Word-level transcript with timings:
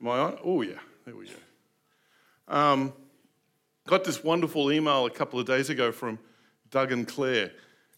Am 0.00 0.08
I 0.08 0.18
on? 0.18 0.38
Oh, 0.42 0.62
yeah. 0.62 0.78
There 1.04 1.14
we 1.14 1.26
go. 1.26 1.32
Um, 2.48 2.94
got 3.86 4.02
this 4.04 4.24
wonderful 4.24 4.72
email 4.72 5.04
a 5.04 5.10
couple 5.10 5.38
of 5.38 5.46
days 5.46 5.68
ago 5.68 5.92
from 5.92 6.18
Doug 6.70 6.90
and 6.92 7.06
Claire. 7.06 7.52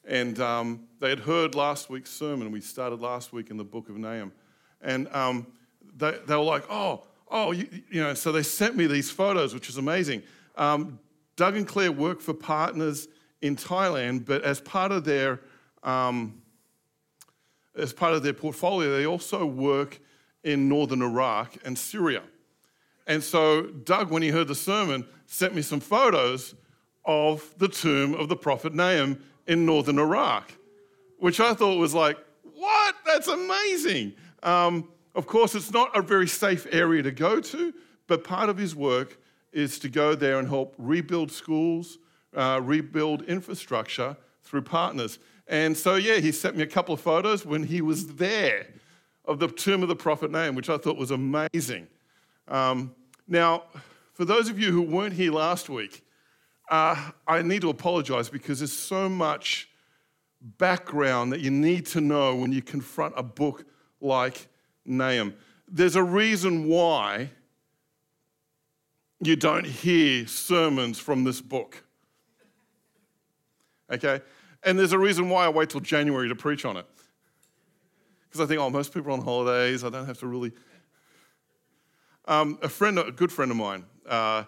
And 0.04 0.40
um, 0.40 0.88
they 0.98 1.10
had 1.10 1.20
heard 1.20 1.54
last 1.54 1.88
week's 1.88 2.10
sermon. 2.10 2.50
We 2.50 2.60
started 2.60 3.00
last 3.00 3.32
week 3.32 3.50
in 3.50 3.56
the 3.56 3.64
book 3.64 3.88
of 3.88 3.96
Nahum. 3.96 4.32
And 4.80 5.06
um, 5.14 5.46
they, 5.96 6.18
they 6.26 6.34
were 6.34 6.42
like, 6.42 6.64
oh, 6.68 7.06
oh, 7.30 7.52
you, 7.52 7.68
you, 7.88 8.02
know, 8.02 8.14
so 8.14 8.32
they 8.32 8.42
sent 8.42 8.74
me 8.74 8.88
these 8.88 9.10
photos, 9.10 9.54
which 9.54 9.68
is 9.68 9.76
amazing. 9.76 10.24
Um, 10.56 10.98
Doug 11.36 11.56
and 11.56 11.68
Claire 11.68 11.92
work 11.92 12.20
for 12.20 12.34
partners 12.34 13.06
in 13.42 13.54
Thailand, 13.54 14.26
but 14.26 14.42
as 14.42 14.60
part 14.60 14.90
of 14.90 15.04
their 15.04 15.40
um, 15.84 16.42
as 17.74 17.92
part 17.92 18.12
of 18.12 18.22
their 18.22 18.34
portfolio, 18.34 18.96
they 18.96 19.06
also 19.06 19.46
work 19.46 20.00
in 20.44 20.68
northern 20.68 21.02
Iraq 21.02 21.56
and 21.64 21.78
Syria. 21.78 22.22
And 23.06 23.22
so 23.22 23.62
Doug, 23.62 24.10
when 24.10 24.22
he 24.22 24.28
heard 24.28 24.48
the 24.48 24.54
sermon, 24.54 25.06
sent 25.26 25.54
me 25.54 25.62
some 25.62 25.80
photos 25.80 26.54
of 27.04 27.54
the 27.58 27.68
tomb 27.68 28.14
of 28.14 28.28
the 28.28 28.36
prophet 28.36 28.74
Nahum 28.74 29.22
in 29.46 29.66
northern 29.66 29.98
Iraq, 29.98 30.52
which 31.18 31.40
I 31.40 31.54
thought 31.54 31.76
was 31.78 31.94
like, 31.94 32.16
what? 32.54 32.94
That's 33.04 33.28
amazing. 33.28 34.14
Um, 34.42 34.88
of 35.14 35.26
course, 35.26 35.54
it's 35.54 35.72
not 35.72 35.96
a 35.96 36.02
very 36.02 36.28
safe 36.28 36.66
area 36.70 37.02
to 37.02 37.10
go 37.10 37.40
to, 37.40 37.74
but 38.06 38.24
part 38.24 38.48
of 38.48 38.56
his 38.56 38.74
work 38.74 39.18
is 39.52 39.78
to 39.80 39.88
go 39.88 40.14
there 40.14 40.38
and 40.38 40.48
help 40.48 40.74
rebuild 40.78 41.30
schools, 41.30 41.98
uh, 42.34 42.60
rebuild 42.62 43.22
infrastructure 43.22 44.16
through 44.42 44.62
partners. 44.62 45.18
And 45.48 45.76
so, 45.76 45.96
yeah, 45.96 46.18
he 46.18 46.32
sent 46.32 46.56
me 46.56 46.62
a 46.62 46.66
couple 46.66 46.94
of 46.94 47.00
photos 47.00 47.44
when 47.44 47.64
he 47.64 47.82
was 47.82 48.14
there 48.14 48.66
of 49.24 49.38
the 49.38 49.48
tomb 49.48 49.82
of 49.82 49.88
the 49.88 49.96
prophet 49.96 50.30
Nahum, 50.30 50.54
which 50.54 50.68
I 50.68 50.78
thought 50.78 50.96
was 50.96 51.10
amazing. 51.10 51.86
Um, 52.48 52.94
now, 53.28 53.64
for 54.14 54.24
those 54.24 54.48
of 54.48 54.58
you 54.58 54.72
who 54.72 54.82
weren't 54.82 55.14
here 55.14 55.32
last 55.32 55.68
week, 55.68 56.04
uh, 56.70 57.10
I 57.26 57.42
need 57.42 57.62
to 57.62 57.70
apologize 57.70 58.28
because 58.28 58.60
there's 58.60 58.72
so 58.72 59.08
much 59.08 59.68
background 60.40 61.32
that 61.32 61.40
you 61.40 61.50
need 61.50 61.86
to 61.86 62.00
know 62.00 62.34
when 62.34 62.52
you 62.52 62.62
confront 62.62 63.14
a 63.16 63.22
book 63.22 63.64
like 64.00 64.48
Nahum. 64.84 65.34
There's 65.68 65.96
a 65.96 66.02
reason 66.02 66.66
why 66.66 67.30
you 69.20 69.36
don't 69.36 69.66
hear 69.66 70.26
sermons 70.26 70.98
from 70.98 71.24
this 71.24 71.40
book. 71.40 71.84
Okay? 73.90 74.20
And 74.64 74.78
there's 74.78 74.92
a 74.92 74.98
reason 74.98 75.28
why 75.28 75.46
I 75.46 75.48
wait 75.48 75.70
till 75.70 75.80
January 75.80 76.28
to 76.28 76.34
preach 76.34 76.64
on 76.64 76.76
it. 76.76 76.86
Because 78.32 78.46
I 78.46 78.48
think, 78.48 78.62
oh, 78.62 78.70
most 78.70 78.94
people 78.94 79.10
are 79.10 79.12
on 79.12 79.20
holidays. 79.20 79.84
I 79.84 79.90
don't 79.90 80.06
have 80.06 80.18
to 80.20 80.26
really. 80.26 80.52
Um, 82.24 82.58
a 82.62 82.68
friend, 82.68 82.98
a 82.98 83.12
good 83.12 83.30
friend 83.30 83.50
of 83.50 83.58
mine, 83.58 83.84
uh, 84.08 84.44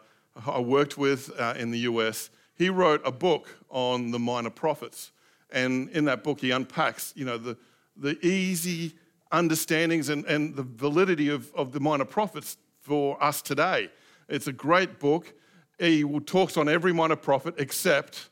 I 0.47 0.59
worked 0.59 0.97
with 0.97 1.31
uh, 1.39 1.53
in 1.59 1.71
the 1.71 1.81
US, 1.81 2.31
he 2.57 2.71
wrote 2.71 3.03
a 3.05 3.13
book 3.13 3.47
on 3.69 4.11
the 4.11 4.19
minor 4.19 4.49
prophets. 4.49 5.13
And 5.51 5.91
in 5.91 6.07
that 6.07 6.25
book, 6.25 6.41
he 6.41 6.51
unpacks, 6.51 7.13
you 7.15 7.27
know, 7.27 7.37
the, 7.37 7.59
the 7.95 8.19
easy 8.27 8.95
understandings 9.31 10.09
and, 10.09 10.25
and 10.25 10.57
the 10.57 10.63
validity 10.63 11.29
of, 11.29 11.53
of 11.55 11.73
the 11.73 11.81
minor 11.81 12.07
prophets 12.07 12.57
for 12.81 13.23
us 13.23 13.43
today. 13.43 13.91
It's 14.31 14.47
a 14.47 14.53
great 14.53 14.99
book. 14.99 15.35
He 15.79 16.05
talks 16.21 16.57
on 16.57 16.71
every 16.71 16.95
minor 16.95 17.17
prophet 17.17 17.57
except 17.59 18.31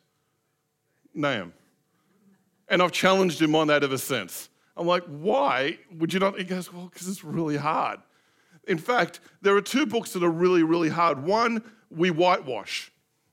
Nahum. 1.12 1.52
And 2.68 2.82
I've 2.82 2.92
challenged 2.92 3.42
him 3.42 3.54
on 3.54 3.66
that 3.66 3.84
ever 3.84 3.98
since. 3.98 4.48
I'm 4.82 4.88
like, 4.88 5.04
why 5.04 5.78
would 5.96 6.12
you 6.12 6.18
not? 6.18 6.36
He 6.36 6.42
goes, 6.42 6.72
well, 6.72 6.88
because 6.92 7.06
it's 7.06 7.22
really 7.22 7.56
hard. 7.56 8.00
In 8.66 8.78
fact, 8.78 9.20
there 9.40 9.56
are 9.56 9.60
two 9.62 9.86
books 9.86 10.12
that 10.12 10.24
are 10.24 10.30
really, 10.30 10.64
really 10.64 10.88
hard. 10.88 11.22
One, 11.22 11.62
we 11.88 12.10
whitewash. 12.10 12.90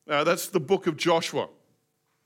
Uh, 0.08 0.24
that's 0.24 0.50
the 0.50 0.60
book 0.60 0.86
of 0.86 0.96
Joshua, 0.96 1.50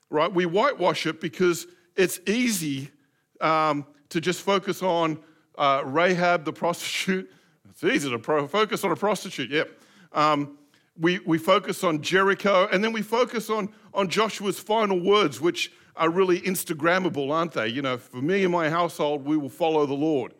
right? 0.09 0.31
We 0.31 0.45
whitewash 0.45 1.06
it 1.06 1.22
because 1.22 1.67
it's 1.95 2.19
easy 2.28 2.91
um, 3.39 3.85
to 4.09 4.19
just 4.19 4.41
focus 4.41 4.84
on 4.84 5.19
uh, 5.57 5.84
Rahab 5.85 6.44
the 6.44 6.53
prostitute. 6.61 7.31
It's 7.69 7.84
easy 7.85 8.09
to 8.09 8.19
pro- 8.19 8.45
focus 8.47 8.84
on 8.84 8.91
a 8.91 8.95
prostitute, 8.97 9.51
yep. 9.51 9.72
Um, 10.11 10.57
we, 11.00 11.19
we 11.19 11.38
focus 11.38 11.81
on 11.85 12.01
Jericho, 12.01 12.67
and 12.73 12.84
then 12.84 12.91
we 12.91 13.01
focus 13.01 13.50
on, 13.50 13.69
on 13.94 14.09
Joshua's 14.09 14.59
final 14.59 15.00
words, 15.00 15.40
which 15.40 15.72
are 15.95 16.09
really 16.09 16.41
Instagrammable, 16.41 17.31
aren't 17.31 17.51
they? 17.53 17.67
You 17.67 17.81
know, 17.81 17.97
for 17.97 18.21
me 18.21 18.43
and 18.43 18.51
my 18.51 18.69
household, 18.69 19.25
we 19.25 19.37
will 19.37 19.49
follow 19.49 19.85
the 19.85 19.93
Lord. 19.93 20.33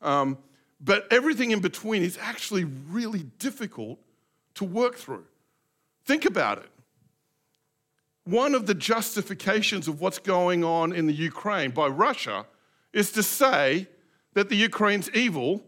Um, 0.00 0.38
but 0.80 1.06
everything 1.12 1.50
in 1.50 1.60
between 1.60 2.02
is 2.02 2.18
actually 2.20 2.64
really 2.64 3.24
difficult 3.38 3.98
to 4.54 4.64
work 4.64 4.96
through. 4.96 5.24
Think 6.04 6.24
about 6.24 6.58
it. 6.58 6.68
One 8.24 8.54
of 8.54 8.66
the 8.66 8.74
justifications 8.74 9.88
of 9.88 10.00
what's 10.00 10.18
going 10.18 10.62
on 10.62 10.92
in 10.92 11.06
the 11.06 11.12
Ukraine 11.12 11.70
by 11.70 11.88
Russia 11.88 12.46
is 12.92 13.10
to 13.12 13.22
say 13.22 13.88
that 14.34 14.48
the 14.48 14.56
Ukraine's 14.56 15.10
evil 15.10 15.62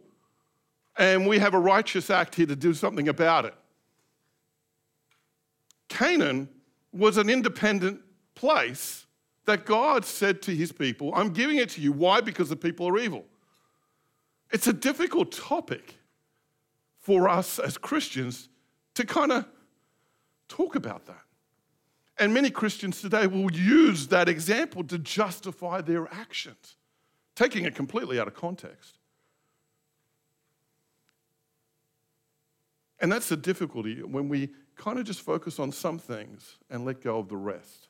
and 0.97 1.27
we 1.27 1.39
have 1.41 1.55
a 1.55 1.59
righteous 1.59 2.11
act 2.11 2.37
here 2.37 2.47
to 2.47 2.55
do 2.55 2.73
something 2.73 3.09
about 3.09 3.45
it. 3.45 3.55
Canaan 5.89 6.49
was 6.93 7.17
an 7.17 7.29
independent 7.29 8.01
place 8.35 9.04
that 9.47 9.67
God 9.67 10.05
said 10.05 10.43
to 10.43 10.55
his 10.55 10.73
people, 10.73 11.13
I'm 11.15 11.31
giving 11.31 11.57
it 11.57 11.71
to 11.71 11.81
you. 11.81 11.93
Why? 11.93 12.21
Because 12.21 12.49
the 12.49 12.57
people 12.57 12.89
are 12.89 12.99
evil. 12.99 13.25
It's 14.51 14.67
a 14.67 14.73
difficult 14.73 15.33
topic 15.33 15.97
for 16.99 17.29
us 17.29 17.59
as 17.59 17.77
Christians 17.77 18.49
to 18.95 19.05
kind 19.05 19.33
of 19.33 19.47
talk 20.49 20.77
about 20.77 21.07
that. 21.07 21.21
And 22.19 22.33
many 22.33 22.51
Christians 22.51 23.01
today 23.01 23.27
will 23.27 23.51
use 23.53 24.07
that 24.09 24.29
example 24.29 24.85
to 24.85 24.99
justify 24.99 25.81
their 25.81 26.13
actions, 26.15 26.77
taking 27.35 27.65
it 27.65 27.75
completely 27.75 28.21
out 28.21 28.29
of 28.29 28.35
context. 28.35 28.99
And 33.01 33.11
that's 33.11 33.29
the 33.29 33.37
difficulty 33.37 34.03
when 34.03 34.29
we 34.29 34.51
kind 34.77 34.99
of 34.99 35.05
just 35.05 35.21
focus 35.21 35.59
on 35.59 35.73
some 35.73 35.99
things 35.99 36.57
and 36.71 36.85
let 36.85 37.03
go 37.03 37.19
of 37.19 37.29
the 37.29 37.37
rest. 37.37 37.84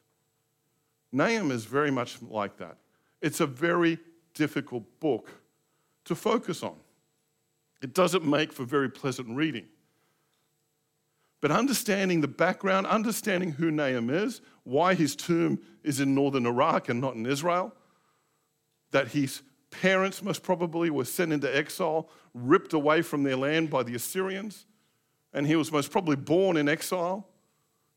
Nahum 1.15 1.51
is 1.51 1.65
very 1.65 1.91
much 1.91 2.21
like 2.23 2.57
that. 2.59 2.77
It's 3.23 3.41
a 3.41 3.47
very 3.47 3.99
difficult 4.35 4.85
book 5.01 5.31
to 6.05 6.15
focus 6.15 6.63
on. 6.63 6.75
It 7.83 7.95
doesn't 7.95 8.25
make 8.25 8.53
for 8.53 8.65
very 8.65 8.91
pleasant 8.91 9.29
reading. 9.37 9.67
But 11.41 11.51
understanding 11.51 12.21
the 12.21 12.29
background, 12.29 12.87
understanding 12.87 13.53
who 13.53 13.71
Nahum 13.71 14.11
is, 14.11 14.41
why 14.65 14.95
his 14.95 15.15
tomb 15.15 15.61
is 15.83 16.01
in 16.01 16.15
northern 16.15 16.47
Iraq 16.47 16.89
and 16.89 17.01
not 17.01 17.15
in 17.15 17.27
Israel, 17.27 17.75
that 18.91 19.09
his 19.09 19.43
parents 19.71 20.23
most 20.23 20.43
probably 20.43 20.89
were 20.89 21.05
sent 21.05 21.33
into 21.33 21.55
exile, 21.55 22.09
ripped 22.33 22.73
away 22.73 23.03
from 23.03 23.23
their 23.23 23.37
land 23.37 23.71
by 23.71 23.83
the 23.83 23.95
Assyrians, 23.95 24.67
and 25.33 25.47
he 25.47 25.57
was 25.57 25.71
most 25.71 25.91
probably 25.91 26.17
born 26.17 26.57
in 26.57 26.69
exile. 26.69 27.29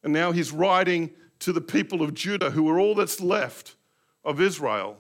And 0.04 0.12
now 0.12 0.32
he's 0.32 0.52
writing 0.52 1.12
to 1.40 1.54
the 1.54 1.62
people 1.62 2.02
of 2.02 2.14
Judah, 2.14 2.52
who 2.52 2.70
are 2.70 2.80
all 2.80 2.96
that's 2.96 3.22
left 3.22 3.76
of 4.24 4.42
Israel. 4.42 4.98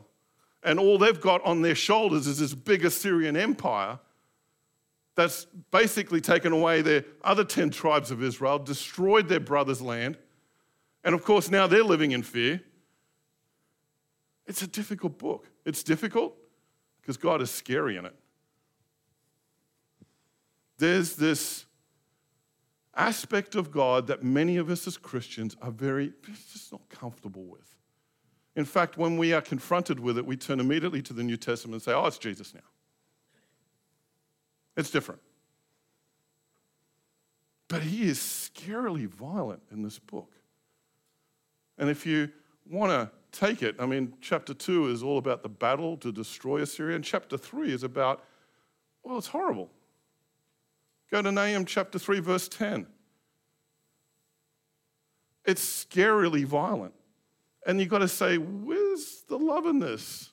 And 0.64 0.80
all 0.80 0.98
they've 0.98 1.20
got 1.20 1.44
on 1.44 1.62
their 1.62 1.76
shoulders 1.76 2.28
is 2.28 2.40
this 2.40 2.54
big 2.54 2.84
Assyrian 2.84 3.38
empire 3.38 4.00
that's 5.16 5.46
basically 5.72 6.22
taken 6.22 6.54
away 6.54 6.82
their 6.82 7.04
other 7.24 7.44
10 7.44 7.72
tribes 7.72 8.12
of 8.12 8.22
Israel, 8.24 8.60
destroyed 8.60 9.28
their 9.28 9.40
brother's 9.40 9.82
land. 9.82 10.18
And 11.04 11.16
of 11.16 11.24
course, 11.24 11.50
now 11.50 11.68
they're 11.68 11.84
living 11.84 12.12
in 12.12 12.22
fear. 12.22 12.62
It's 14.46 14.62
a 14.62 14.68
difficult 14.68 15.18
book. 15.18 15.48
It's 15.66 15.84
difficult 15.84 16.36
because 17.02 17.18
God 17.18 17.42
is 17.42 17.50
scary 17.50 17.98
in 17.98 18.06
it. 18.06 18.16
There's 20.78 21.16
this 21.16 21.66
aspect 22.98 23.56
of 23.56 23.72
God 23.72 24.08
that 24.08 24.24
many 24.24 24.58
of 24.58 24.70
us 24.70 24.88
as 24.88 24.98
Christians 24.98 25.56
are 25.62 25.72
very, 25.72 26.14
just 26.52 26.72
not 26.72 26.82
comfortable 26.90 27.44
with. 27.44 27.76
In 28.56 28.66
fact, 28.66 28.98
when 28.98 29.18
we 29.18 29.34
are 29.34 29.42
confronted 29.42 30.00
with 30.00 30.18
it, 30.18 30.26
we 30.26 30.36
turn 30.36 30.60
immediately 30.60 31.02
to 31.04 31.14
the 31.14 31.24
New 31.24 31.38
Testament 31.38 31.76
and 31.76 31.82
say, 31.84 31.94
oh, 31.94 32.06
it's 32.08 32.18
Jesus 32.18 32.54
now. 32.54 32.62
It's 34.76 34.90
different. 34.90 35.22
But 37.68 37.84
he 37.84 38.10
is 38.10 38.18
scarily 38.18 39.08
violent 39.08 39.62
in 39.72 39.84
this 39.84 40.00
book. 40.00 40.32
And 41.78 41.90
if 41.90 42.06
you 42.06 42.30
want 42.70 42.92
to 42.92 43.12
take 43.38 43.62
it, 43.62 43.76
I 43.80 43.86
mean, 43.86 44.14
chapter 44.22 44.54
2 44.54 44.88
is 44.88 45.04
all 45.04 45.18
about 45.18 45.44
the 45.44 45.50
battle 45.50 45.98
to 45.98 46.12
destroy 46.12 46.62
Assyria, 46.62 46.96
and 46.96 47.04
chapter 47.04 47.38
3 47.38 47.72
is 47.72 47.84
about, 47.84 48.24
well, 49.04 49.18
it's 49.18 49.28
horrible. 49.28 49.70
Go 51.10 51.22
to 51.22 51.32
Nahum 51.32 51.66
chapter 51.66 51.98
3, 51.98 52.20
verse 52.20 52.48
10. 52.48 52.86
It's 55.46 55.86
scarily 55.86 56.44
violent. 56.44 56.94
And 57.66 57.80
you've 57.80 57.90
got 57.90 58.00
to 58.00 58.08
say, 58.08 58.38
where's 58.38 59.24
the 59.28 59.38
love 59.38 59.66
in 59.66 59.80
this? 59.80 60.32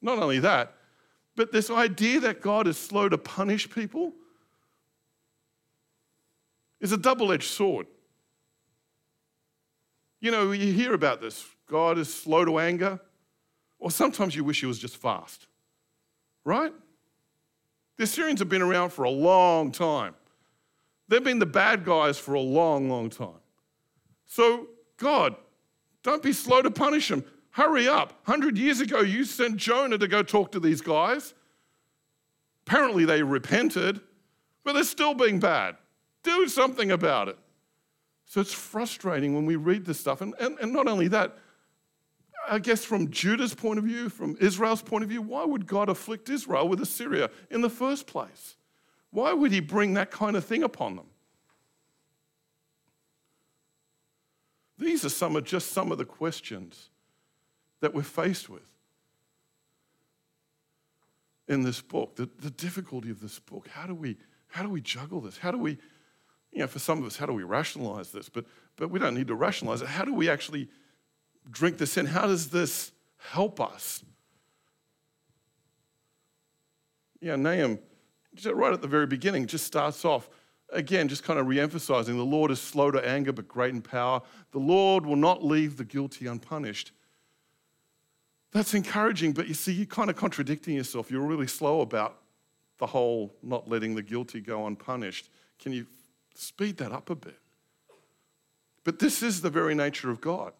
Not 0.00 0.18
only 0.18 0.38
that, 0.40 0.74
but 1.34 1.52
this 1.52 1.70
idea 1.70 2.20
that 2.20 2.40
God 2.40 2.66
is 2.66 2.78
slow 2.78 3.08
to 3.08 3.18
punish 3.18 3.68
people 3.68 4.12
is 6.80 6.92
a 6.92 6.96
double 6.96 7.32
edged 7.32 7.50
sword. 7.50 7.86
You 10.20 10.30
know, 10.30 10.52
you 10.52 10.72
hear 10.72 10.94
about 10.94 11.20
this 11.20 11.44
God 11.68 11.98
is 11.98 12.12
slow 12.12 12.44
to 12.44 12.58
anger, 12.58 13.00
or 13.78 13.90
sometimes 13.90 14.34
you 14.34 14.44
wish 14.44 14.60
he 14.60 14.66
was 14.66 14.78
just 14.78 14.96
fast, 14.96 15.46
right? 16.44 16.72
The 17.96 18.04
Assyrians 18.04 18.40
have 18.40 18.48
been 18.48 18.62
around 18.62 18.90
for 18.90 19.04
a 19.04 19.10
long 19.10 19.72
time. 19.72 20.14
They've 21.08 21.22
been 21.22 21.38
the 21.38 21.46
bad 21.46 21.84
guys 21.84 22.18
for 22.18 22.34
a 22.34 22.40
long, 22.40 22.90
long 22.90 23.10
time. 23.10 23.40
So, 24.26 24.68
God, 24.96 25.36
don't 26.02 26.22
be 26.22 26.32
slow 26.32 26.62
to 26.62 26.70
punish 26.70 27.08
them. 27.08 27.24
Hurry 27.50 27.88
up. 27.88 28.12
100 28.26 28.58
years 28.58 28.80
ago, 28.80 29.00
you 29.00 29.24
sent 29.24 29.56
Jonah 29.56 29.98
to 29.98 30.08
go 30.08 30.22
talk 30.22 30.52
to 30.52 30.60
these 30.60 30.80
guys. 30.80 31.32
Apparently, 32.66 33.04
they 33.04 33.22
repented, 33.22 34.00
but 34.64 34.72
they're 34.72 34.84
still 34.84 35.14
being 35.14 35.38
bad. 35.38 35.76
Do 36.22 36.48
something 36.48 36.90
about 36.90 37.28
it. 37.28 37.38
So 38.26 38.40
it's 38.40 38.52
frustrating 38.52 39.34
when 39.34 39.46
we 39.46 39.54
read 39.56 39.84
this 39.84 40.00
stuff. 40.00 40.20
And, 40.20 40.34
and, 40.40 40.58
and 40.58 40.72
not 40.72 40.88
only 40.88 41.06
that, 41.08 41.38
I 42.48 42.58
guess 42.58 42.84
from 42.84 43.10
Judah's 43.10 43.54
point 43.54 43.78
of 43.78 43.84
view, 43.84 44.08
from 44.08 44.36
Israel's 44.40 44.82
point 44.82 45.04
of 45.04 45.10
view, 45.10 45.22
why 45.22 45.44
would 45.44 45.66
God 45.66 45.88
afflict 45.88 46.28
Israel 46.28 46.68
with 46.68 46.80
Assyria 46.80 47.30
in 47.50 47.60
the 47.60 47.70
first 47.70 48.06
place? 48.06 48.56
Why 49.10 49.32
would 49.32 49.52
he 49.52 49.60
bring 49.60 49.94
that 49.94 50.10
kind 50.10 50.36
of 50.36 50.44
thing 50.44 50.62
upon 50.62 50.96
them? 50.96 51.06
These 54.78 55.04
are 55.04 55.10
some 55.10 55.36
of 55.36 55.44
just 55.44 55.72
some 55.72 55.90
of 55.90 55.98
the 55.98 56.04
questions 56.04 56.90
that 57.80 57.94
we're 57.94 58.02
faced 58.02 58.48
with 58.48 58.68
in 61.48 61.62
this 61.62 61.80
book. 61.80 62.16
The, 62.16 62.28
the 62.40 62.50
difficulty 62.50 63.10
of 63.10 63.20
this 63.20 63.38
book. 63.38 63.68
How 63.68 63.86
do 63.86 63.94
we 63.94 64.16
how 64.48 64.62
do 64.62 64.68
we 64.68 64.80
juggle 64.80 65.20
this? 65.20 65.38
How 65.38 65.50
do 65.50 65.58
we, 65.58 65.72
you 66.52 66.60
know, 66.60 66.66
for 66.66 66.78
some 66.78 66.98
of 66.98 67.04
us, 67.04 67.16
how 67.16 67.26
do 67.26 67.32
we 67.32 67.42
rationalize 67.42 68.12
this? 68.12 68.28
But 68.28 68.44
but 68.76 68.90
we 68.90 68.98
don't 68.98 69.14
need 69.14 69.28
to 69.28 69.34
rationalize 69.34 69.82
it. 69.82 69.88
How 69.88 70.04
do 70.04 70.12
we 70.12 70.28
actually 70.28 70.68
drink 71.50 71.78
this 71.78 71.96
in? 71.96 72.06
How 72.06 72.26
does 72.26 72.50
this 72.50 72.92
help 73.18 73.60
us? 73.60 74.02
Yeah, 77.20 77.36
Nahum, 77.36 77.78
right 78.52 78.72
at 78.72 78.82
the 78.82 78.88
very 78.88 79.06
beginning, 79.06 79.46
just 79.46 79.64
starts 79.64 80.04
off 80.04 80.28
again, 80.72 81.08
just 81.08 81.24
kind 81.24 81.38
of 81.38 81.46
re 81.46 81.60
emphasizing 81.60 82.16
the 82.16 82.24
Lord 82.24 82.50
is 82.50 82.60
slow 82.60 82.90
to 82.90 83.06
anger 83.06 83.32
but 83.32 83.48
great 83.48 83.74
in 83.74 83.82
power. 83.82 84.22
The 84.52 84.58
Lord 84.58 85.06
will 85.06 85.16
not 85.16 85.44
leave 85.44 85.76
the 85.76 85.84
guilty 85.84 86.26
unpunished. 86.26 86.92
That's 88.52 88.74
encouraging, 88.74 89.32
but 89.32 89.48
you 89.48 89.54
see, 89.54 89.72
you're 89.72 89.86
kind 89.86 90.08
of 90.08 90.16
contradicting 90.16 90.74
yourself. 90.74 91.10
You're 91.10 91.26
really 91.26 91.46
slow 91.46 91.80
about 91.80 92.18
the 92.78 92.86
whole 92.86 93.34
not 93.42 93.68
letting 93.68 93.94
the 93.94 94.02
guilty 94.02 94.40
go 94.40 94.66
unpunished. 94.66 95.30
Can 95.58 95.72
you 95.72 95.86
speed 96.34 96.76
that 96.78 96.92
up 96.92 97.10
a 97.10 97.14
bit? 97.14 97.38
But 98.84 98.98
this 98.98 99.22
is 99.22 99.40
the 99.40 99.50
very 99.50 99.74
nature 99.74 100.10
of 100.10 100.20
God. 100.20 100.52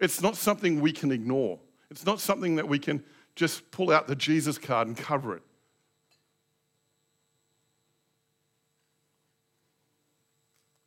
It's 0.00 0.22
not 0.22 0.36
something 0.36 0.80
we 0.80 0.92
can 0.92 1.12
ignore. 1.12 1.58
It's 1.90 2.06
not 2.06 2.20
something 2.20 2.56
that 2.56 2.66
we 2.66 2.78
can 2.78 3.04
just 3.36 3.70
pull 3.70 3.90
out 3.90 4.06
the 4.06 4.16
Jesus 4.16 4.58
card 4.58 4.88
and 4.88 4.96
cover 4.96 5.36
it. 5.36 5.42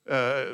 Uh, 0.10 0.45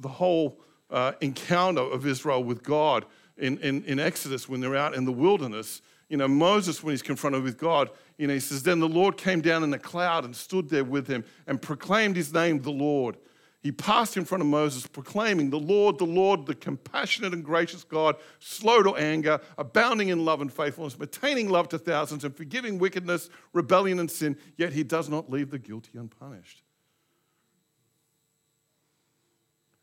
the 0.00 0.08
whole 0.08 0.60
uh, 0.90 1.12
encounter 1.20 1.80
of 1.80 2.06
Israel 2.06 2.44
with 2.44 2.62
God 2.62 3.06
in, 3.38 3.58
in, 3.58 3.84
in 3.84 3.98
Exodus 3.98 4.48
when 4.48 4.60
they're 4.60 4.76
out 4.76 4.94
in 4.94 5.04
the 5.04 5.12
wilderness. 5.12 5.80
You 6.08 6.16
know, 6.16 6.28
Moses, 6.28 6.82
when 6.82 6.92
he's 6.92 7.02
confronted 7.02 7.42
with 7.42 7.58
God, 7.58 7.90
you 8.16 8.26
know, 8.26 8.34
he 8.34 8.40
says, 8.40 8.62
Then 8.62 8.80
the 8.80 8.88
Lord 8.88 9.16
came 9.16 9.40
down 9.40 9.62
in 9.62 9.72
a 9.72 9.78
cloud 9.78 10.24
and 10.24 10.34
stood 10.34 10.68
there 10.68 10.84
with 10.84 11.06
him 11.06 11.24
and 11.46 11.60
proclaimed 11.60 12.16
his 12.16 12.32
name, 12.32 12.60
the 12.60 12.70
Lord. 12.70 13.16
He 13.60 13.72
passed 13.72 14.16
in 14.16 14.24
front 14.24 14.42
of 14.42 14.48
Moses, 14.48 14.86
proclaiming, 14.86 15.50
The 15.50 15.58
Lord, 15.58 15.98
the 15.98 16.04
Lord, 16.04 16.46
the 16.46 16.54
compassionate 16.54 17.32
and 17.32 17.44
gracious 17.44 17.82
God, 17.82 18.16
slow 18.38 18.82
to 18.84 18.94
anger, 18.94 19.40
abounding 19.56 20.08
in 20.08 20.24
love 20.24 20.40
and 20.40 20.52
faithfulness, 20.52 20.98
maintaining 20.98 21.48
love 21.48 21.68
to 21.70 21.78
thousands, 21.78 22.24
and 22.24 22.36
forgiving 22.36 22.78
wickedness, 22.78 23.30
rebellion, 23.52 23.98
and 23.98 24.10
sin, 24.10 24.36
yet 24.56 24.72
he 24.72 24.84
does 24.84 25.08
not 25.08 25.28
leave 25.28 25.50
the 25.50 25.58
guilty 25.58 25.98
unpunished. 25.98 26.62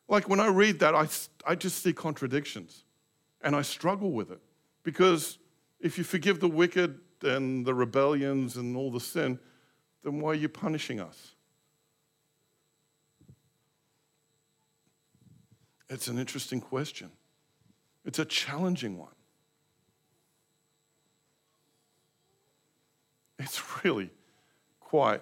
Like 0.07 0.29
when 0.29 0.39
I 0.39 0.47
read 0.47 0.79
that, 0.79 0.95
I, 0.95 1.07
I 1.45 1.55
just 1.55 1.83
see 1.83 1.91
contradictions 1.91 2.85
and 3.41 3.55
I 3.55 3.61
struggle 3.61 4.11
with 4.11 4.31
it. 4.31 4.39
Because 4.83 5.37
if 5.79 5.97
you 5.97 6.03
forgive 6.03 6.39
the 6.39 6.47
wicked 6.47 6.99
and 7.23 7.65
the 7.65 7.73
rebellions 7.73 8.55
and 8.55 8.77
all 8.77 8.91
the 8.91 8.99
sin, 8.99 9.39
then 10.03 10.19
why 10.19 10.31
are 10.31 10.35
you 10.35 10.47
punishing 10.47 10.99
us? 10.99 11.34
It's 15.89 16.07
an 16.07 16.17
interesting 16.17 16.61
question. 16.61 17.11
It's 18.05 18.19
a 18.19 18.25
challenging 18.25 18.97
one. 18.97 19.13
It's 23.39 23.61
really 23.83 24.09
quite 24.79 25.21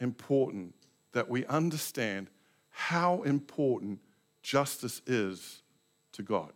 important 0.00 0.74
that 1.12 1.28
we 1.28 1.44
understand 1.46 2.28
how 2.70 3.22
important 3.22 3.98
justice 4.42 5.02
is 5.06 5.62
to 6.12 6.22
God. 6.22 6.52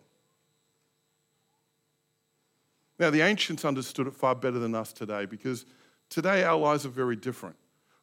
Now, 2.99 3.11
the 3.11 3.23
ancients 3.23 3.65
understood 3.65 4.07
it 4.07 4.15
far 4.15 4.35
better 4.35 4.59
than 4.59 4.75
us 4.75 4.93
today 4.93 5.25
because 5.27 5.67
today 6.09 6.45
our 6.45 6.57
lives 6.57 6.87
are 6.87 6.91
very 6.91 7.17
different. 7.17 7.57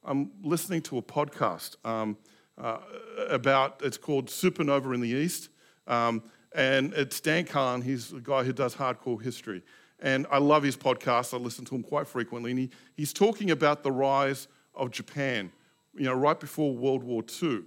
I'm 0.04 0.32
listening 0.44 0.82
to 0.84 0.98
a 0.98 1.02
podcast 1.02 1.76
um, 1.86 2.18
uh, 2.60 2.80
about, 3.30 3.82
it's 3.84 3.98
called 3.98 4.28
Supernova 4.28 4.94
in 4.94 5.02
the 5.02 5.10
East. 5.10 5.50
Um, 5.88 6.24
and 6.54 6.94
it's 6.94 7.20
Dan 7.20 7.46
Carlin, 7.46 7.82
he's 7.82 8.12
a 8.12 8.20
guy 8.20 8.44
who 8.44 8.54
does 8.54 8.76
hardcore 8.76 9.22
history. 9.22 9.62
And 10.02 10.26
I 10.32 10.38
love 10.38 10.64
his 10.64 10.78
podcast, 10.78 11.34
I 11.34 11.38
listen 11.38 11.66
to 11.66 11.76
him 11.76 11.84
quite 11.84 12.08
frequently. 12.08 12.52
And 12.52 12.60
he, 12.60 12.70
he's 12.96 13.14
talking 13.14 13.52
about 13.52 13.84
the 13.84 13.92
rise 13.92 14.48
of 14.74 14.92
Japan, 14.92 15.52
you 15.96 16.06
know, 16.06 16.14
right 16.14 16.40
before 16.40 16.76
World 16.76 17.04
War 17.04 17.24
II. 17.42 17.62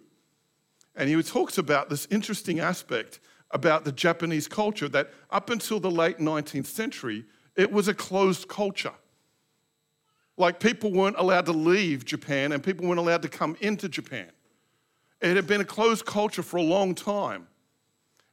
And 0.95 1.09
he 1.09 1.23
talks 1.23 1.59
about 1.59 1.89
this 1.89 2.07
interesting 2.11 2.61
aspect 2.61 3.21
about 3.51 3.85
the 3.85 3.93
Japanese 3.93 4.49
culture 4.49 4.89
that 4.89 5.11
up 5.31 5.51
until 5.51 5.79
the 5.79 5.91
late 5.91 6.19
19th 6.19 6.67
century, 6.67 7.25
it 7.57 7.71
was 7.71 7.89
a 7.89 7.95
closed 7.95 8.49
culture. 8.49 8.95
Like 10.39 10.59
people 10.59 10.91
weren't 10.91 11.17
allowed 11.19 11.47
to 11.47 11.53
leave 11.53 12.05
Japan 12.05 12.53
and 12.53 12.63
people 12.63 12.87
weren't 12.87 12.99
allowed 12.99 13.23
to 13.23 13.29
come 13.29 13.57
into 13.61 13.89
Japan. 13.89 14.31
It 15.23 15.37
had 15.37 15.47
been 15.47 15.61
a 15.61 15.65
closed 15.65 16.05
culture 16.05 16.43
for 16.43 16.57
a 16.57 16.63
long 16.63 16.95
time. 16.95 17.47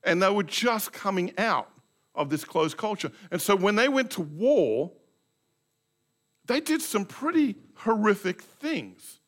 And 0.03 0.21
they 0.21 0.29
were 0.29 0.43
just 0.43 0.91
coming 0.91 1.31
out 1.37 1.69
of 2.15 2.29
this 2.29 2.43
closed 2.43 2.77
culture. 2.77 3.11
And 3.31 3.39
so 3.39 3.55
when 3.55 3.75
they 3.75 3.87
went 3.87 4.11
to 4.11 4.21
war, 4.21 4.91
they 6.47 6.59
did 6.59 6.81
some 6.81 7.05
pretty 7.05 7.55
horrific 7.75 8.41
things 8.41 9.19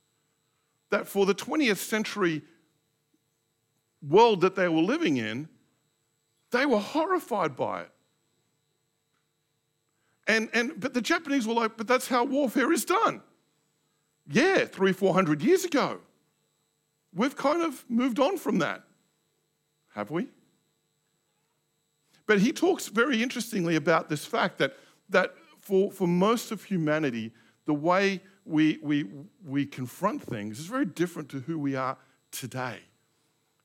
that 0.90 1.08
for 1.08 1.26
the 1.26 1.36
20th 1.36 1.78
century 1.78 2.42
world 4.08 4.42
that 4.42 4.56
they 4.56 4.68
were 4.68 4.82
living 4.82 5.18
in, 5.18 5.48
they 6.50 6.66
were 6.66 6.80
horrified 6.80 7.56
by 7.56 7.82
it. 7.82 7.92
And, 10.28 10.50
and, 10.54 10.80
but 10.80 10.94
the 10.94 11.02
Japanese 11.02 11.46
were 11.46 11.54
like, 11.54 11.78
but 11.78 11.88
that's 11.88 12.08
how 12.08 12.24
warfare 12.24 12.72
is 12.72 12.86
done. 12.86 13.22
Yeah, 14.28 14.66
three, 14.66 14.94
four 14.94 15.14
hundred 15.14 15.42
years 15.42 15.66
ago. 15.66 16.00
We've 17.14 17.36
kind 17.36 17.62
of 17.62 17.84
moved 17.90 18.20
on 18.20 18.38
from 18.38 18.60
that, 18.60 18.84
have 19.94 20.12
we? 20.12 20.28
But 22.26 22.40
he 22.40 22.54
talks 22.54 22.88
very 22.88 23.22
interestingly 23.22 23.76
about 23.76 24.10
this 24.10 24.26
fact 24.26 24.58
that, 24.60 24.78
that 25.10 25.36
for, 25.60 25.92
for 25.92 26.08
most 26.08 26.52
of 26.52 26.64
humanity, 26.64 27.32
the 27.66 27.74
way 27.74 28.22
we, 28.46 28.80
we, 28.82 29.06
we 29.46 29.66
confront 29.66 30.22
things 30.22 30.60
is 30.60 30.66
very 30.66 30.86
different 30.86 31.30
to 31.30 31.40
who 31.42 31.60
we 31.60 31.76
are 31.76 31.98
today. 32.32 32.80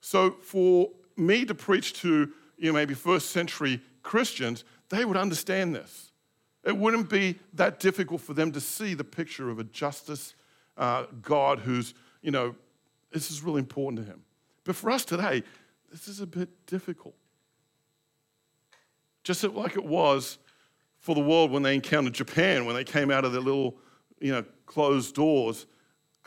So 0.01 0.33
for 0.33 0.91
me 1.17 1.45
to 1.45 1.55
preach 1.55 1.95
to 2.01 2.33
you 2.59 2.67
know, 2.67 2.73
maybe 2.73 2.95
first 2.95 3.31
century 3.31 3.81
Christians, 4.03 4.65
they 4.89 5.05
would 5.05 5.17
understand 5.17 5.75
this. 5.75 6.11
It 6.65 6.77
wouldn't 6.77 7.09
be 7.09 7.39
that 7.55 7.79
difficult 7.81 8.21
for 8.21 8.35
them 8.35 8.53
to 8.53 8.61
see 8.61 8.95
the 8.95 9.05
picture 9.05 9.51
of 9.51 9.59
a 9.59 9.65
justice 9.65 10.35
uh, 10.77 11.05
God 11.23 11.61
who's, 11.61 11.95
you 12.23 12.31
know, 12.31 12.55
this 13.17 13.31
is 13.31 13.43
really 13.43 13.61
important 13.61 14.05
to 14.05 14.13
him. 14.13 14.21
But 14.65 14.77
for 14.77 14.91
us 14.91 15.03
today, 15.03 15.43
this 15.91 16.07
is 16.07 16.21
a 16.21 16.27
bit 16.27 16.51
difficult. 16.67 17.15
Just 19.25 19.43
like 19.43 19.75
it 19.75 19.85
was 19.87 20.37
for 20.99 21.15
the 21.15 21.23
world 21.23 21.51
when 21.51 21.63
they 21.63 21.75
encountered 21.75 22.13
Japan, 22.13 22.67
when 22.67 22.77
they 22.77 22.85
came 22.85 23.11
out 23.11 23.25
of 23.25 23.33
their 23.33 23.41
little, 23.41 23.75
you 24.21 24.33
know, 24.33 24.45
closed 24.67 25.15
doors, 25.15 25.65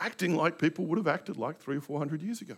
acting 0.00 0.34
like 0.34 0.58
people 0.58 0.84
would 0.86 0.98
have 0.98 1.06
acted 1.06 1.36
like 1.36 1.60
three 1.60 1.76
or 1.76 1.80
four 1.80 2.00
hundred 2.00 2.22
years 2.22 2.40
ago. 2.40 2.56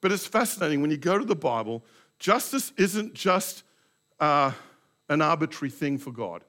But 0.00 0.12
it's 0.12 0.26
fascinating 0.26 0.80
when 0.80 0.90
you 0.90 0.96
go 0.96 1.18
to 1.18 1.24
the 1.24 1.36
Bible, 1.36 1.84
justice 2.18 2.72
isn't 2.78 3.12
just 3.12 3.62
uh, 4.20 4.52
an 5.10 5.20
arbitrary 5.20 5.70
thing 5.70 5.98
for 5.98 6.12
God, 6.12 6.44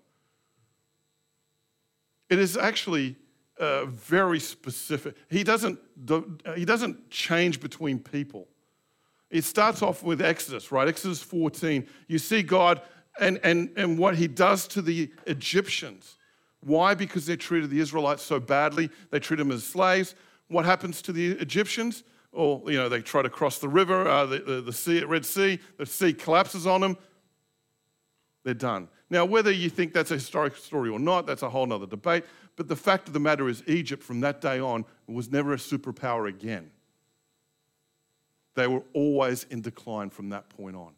it 2.30 2.40
is 2.40 2.56
actually 2.56 3.18
uh, 3.60 3.86
very 3.86 4.40
specific. 4.40 5.16
He 5.30 5.44
doesn't, 5.44 5.80
he 6.56 6.66
doesn't 6.66 7.10
change 7.10 7.60
between 7.60 8.00
people. 8.00 8.48
It 9.30 9.44
starts 9.44 9.82
off 9.82 10.04
with 10.04 10.22
Exodus, 10.22 10.72
right? 10.72 10.88
Exodus 10.88 11.22
14. 11.22 11.88
You 12.08 12.18
see 12.18 12.44
God 12.44 12.82
and, 13.20 13.40
and, 13.44 13.72
and 13.76 13.98
what 13.98 14.16
he 14.16 14.28
does 14.28 14.68
to 14.70 14.82
the 14.82 15.12
Egyptians. 15.26 16.18
Why? 16.62 16.94
Because 16.94 17.26
they 17.26 17.36
treated 17.36 17.70
the 17.70 17.80
Israelites 17.80 18.24
so 18.24 18.40
badly. 18.40 18.90
They 19.12 19.20
treat 19.20 19.38
them 19.38 19.52
as 19.52 19.64
slaves. 19.64 20.16
What 20.48 20.66
happens 20.66 21.02
to 21.04 21.12
the 21.12 21.32
Egyptians? 21.34 22.04
Or, 22.32 22.62
you 22.68 22.78
know, 22.78 22.90
they 22.90 23.02
try 23.02 23.22
to 23.22 23.30
cross 23.30 23.60
the 23.60 23.70
river, 23.70 24.08
uh, 24.08 24.26
the, 24.26 24.40
the, 24.40 24.62
the 24.62 24.74
sea, 24.74 25.04
Red 25.04 25.26
Sea, 25.26 25.60
the 25.78 25.86
sea 25.86 26.14
collapses 26.14 26.68
on 26.68 26.82
them. 26.82 26.98
They're 28.44 28.54
done. 28.54 28.90
Now, 29.10 29.26
whether 29.26 29.52
you 29.52 29.70
think 29.70 29.94
that's 29.94 30.12
a 30.12 30.16
historic 30.16 30.56
story 30.56 30.90
or 30.90 31.00
not, 31.00 31.26
that's 31.26 31.42
a 31.42 31.50
whole 31.50 31.72
other 31.72 31.88
debate. 31.88 32.26
But 32.58 32.68
the 32.68 32.76
fact 32.76 33.08
of 33.08 33.14
the 33.14 33.20
matter 33.20 33.48
is, 33.48 33.64
Egypt 33.68 34.04
from 34.04 34.20
that 34.22 34.42
day 34.42 34.60
on 34.60 34.84
was 35.08 35.32
never 35.32 35.54
a 35.54 35.58
superpower 35.58 36.28
again. 36.28 36.72
They 38.56 38.68
were 38.68 38.84
always 38.94 39.46
in 39.46 39.62
decline 39.62 40.10
from 40.10 40.30
that 40.30 40.50
point 40.50 40.76
on. 40.76 40.94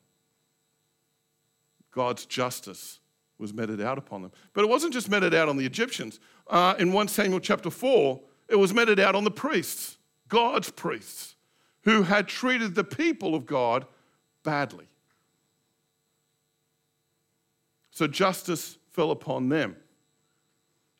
God's 1.91 2.25
justice 2.25 3.01
was 3.37 3.53
meted 3.53 3.81
out 3.81 3.97
upon 3.97 4.21
them. 4.21 4.31
But 4.53 4.63
it 4.63 4.69
wasn't 4.69 4.93
just 4.93 5.09
meted 5.09 5.33
out 5.33 5.49
on 5.49 5.57
the 5.57 5.65
Egyptians. 5.65 6.21
Uh, 6.47 6.75
in 6.79 6.93
1 6.93 7.09
Samuel 7.09 7.41
chapter 7.41 7.69
4, 7.69 8.19
it 8.47 8.55
was 8.55 8.73
meted 8.73 8.99
out 8.99 9.13
on 9.15 9.25
the 9.25 9.31
priests, 9.31 9.97
God's 10.29 10.71
priests, 10.71 11.35
who 11.83 12.03
had 12.03 12.27
treated 12.27 12.75
the 12.75 12.83
people 12.85 13.35
of 13.35 13.45
God 13.45 13.85
badly. 14.43 14.87
So 17.91 18.07
justice 18.07 18.77
fell 18.91 19.11
upon 19.11 19.49
them. 19.49 19.75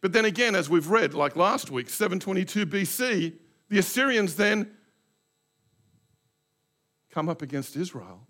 But 0.02 0.14
then 0.14 0.26
again, 0.26 0.56
as 0.56 0.70
we've 0.70 0.90
read, 0.90 1.14
like 1.14 1.36
last 1.36 1.72
week, 1.72 1.90
722 1.90 2.66
BC, 2.66 3.34
the 3.70 3.80
Assyrians 3.80 4.36
then 4.36 4.72
come 7.12 7.28
up 7.28 7.42
against 7.42 7.76
Israel 7.76 8.22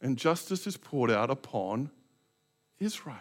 and 0.00 0.16
justice 0.16 0.66
is 0.66 0.76
poured 0.76 1.10
out 1.10 1.30
upon 1.30 1.90
Israel. 2.78 3.16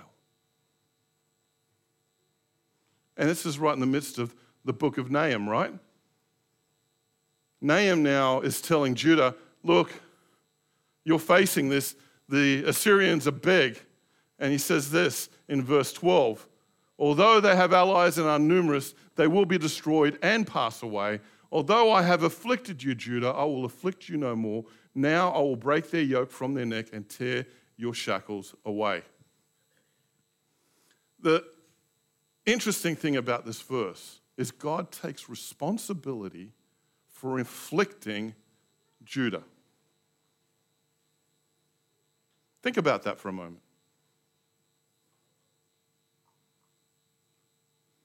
And 3.15 3.27
this 3.27 3.45
is 3.45 3.57
right 3.57 3.73
in 3.73 3.79
the 3.79 3.85
midst 3.85 4.19
of 4.19 4.35
the 4.63 4.73
book 4.73 4.97
of 4.97 5.09
Nahum, 5.09 5.49
right? 5.49 5.73
Nahum 7.61 8.03
now 8.03 8.41
is 8.41 8.61
telling 8.61 8.93
Judah, 8.93 9.33
look, 9.63 9.91
you're 11.03 11.17
facing 11.17 11.69
this. 11.69 11.95
The 12.29 12.63
Assyrians 12.65 13.27
are 13.27 13.31
big. 13.31 13.81
And 14.37 14.51
he 14.51 14.59
says 14.59 14.91
this 14.91 15.29
in 15.47 15.63
verse 15.63 15.91
12 15.93 16.45
Although 16.99 17.39
they 17.39 17.55
have 17.55 17.73
allies 17.73 18.17
and 18.17 18.27
are 18.27 18.39
numerous, 18.39 18.95
they 19.15 19.27
will 19.27 19.45
be 19.45 19.57
destroyed 19.57 20.17
and 20.21 20.47
pass 20.47 20.81
away. 20.81 21.19
Although 21.51 21.91
I 21.91 22.01
have 22.01 22.23
afflicted 22.23 22.83
you, 22.83 22.95
Judah, 22.95 23.29
I 23.29 23.43
will 23.43 23.65
afflict 23.65 24.09
you 24.09 24.17
no 24.17 24.35
more. 24.35 24.65
Now 24.95 25.31
I 25.31 25.39
will 25.39 25.55
break 25.55 25.91
their 25.91 26.01
yoke 26.01 26.31
from 26.31 26.53
their 26.53 26.65
neck 26.65 26.87
and 26.91 27.07
tear 27.07 27.45
your 27.77 27.93
shackles 27.93 28.55
away. 28.65 29.03
The 31.19 31.45
interesting 32.45 32.95
thing 32.95 33.15
about 33.15 33.45
this 33.45 33.61
verse 33.61 34.19
is 34.37 34.51
God 34.51 34.91
takes 34.91 35.29
responsibility 35.29 36.51
for 37.07 37.39
inflicting 37.39 38.35
Judah. 39.03 39.43
Think 42.61 42.77
about 42.77 43.03
that 43.03 43.19
for 43.19 43.29
a 43.29 43.33
moment. 43.33 43.61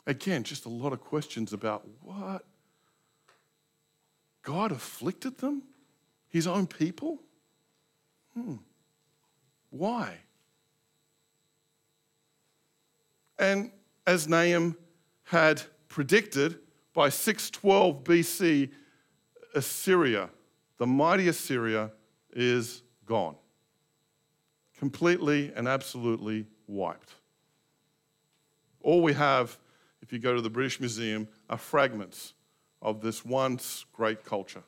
Again, 0.06 0.42
just 0.42 0.64
a 0.64 0.68
lot 0.68 0.92
of 0.92 1.00
questions 1.00 1.52
about 1.52 1.86
what? 2.02 2.44
God 4.42 4.72
afflicted 4.72 5.38
them? 5.38 5.62
His 6.28 6.46
own 6.46 6.66
people? 6.66 7.20
Hmm. 8.34 8.56
Why? 9.70 10.16
And 13.38 13.70
as 14.06 14.28
Nahum 14.28 14.76
had 15.24 15.62
predicted, 15.88 16.58
by 16.94 17.08
612 17.08 18.04
BC, 18.04 18.70
Assyria, 19.54 20.28
the 20.78 20.86
mighty 20.86 21.28
Assyria, 21.28 21.90
is 22.32 22.82
gone. 23.06 23.36
Completely 24.78 25.52
and 25.54 25.68
absolutely 25.68 26.46
wiped. 26.66 27.14
All 28.82 29.02
we 29.02 29.12
have, 29.12 29.56
if 30.12 30.16
you 30.16 30.20
go 30.20 30.34
to 30.34 30.42
the 30.42 30.50
British 30.50 30.78
Museum, 30.78 31.26
are 31.48 31.56
fragments 31.56 32.34
of 32.82 33.00
this 33.00 33.24
once 33.24 33.86
great 33.94 34.24
culture. 34.24 34.62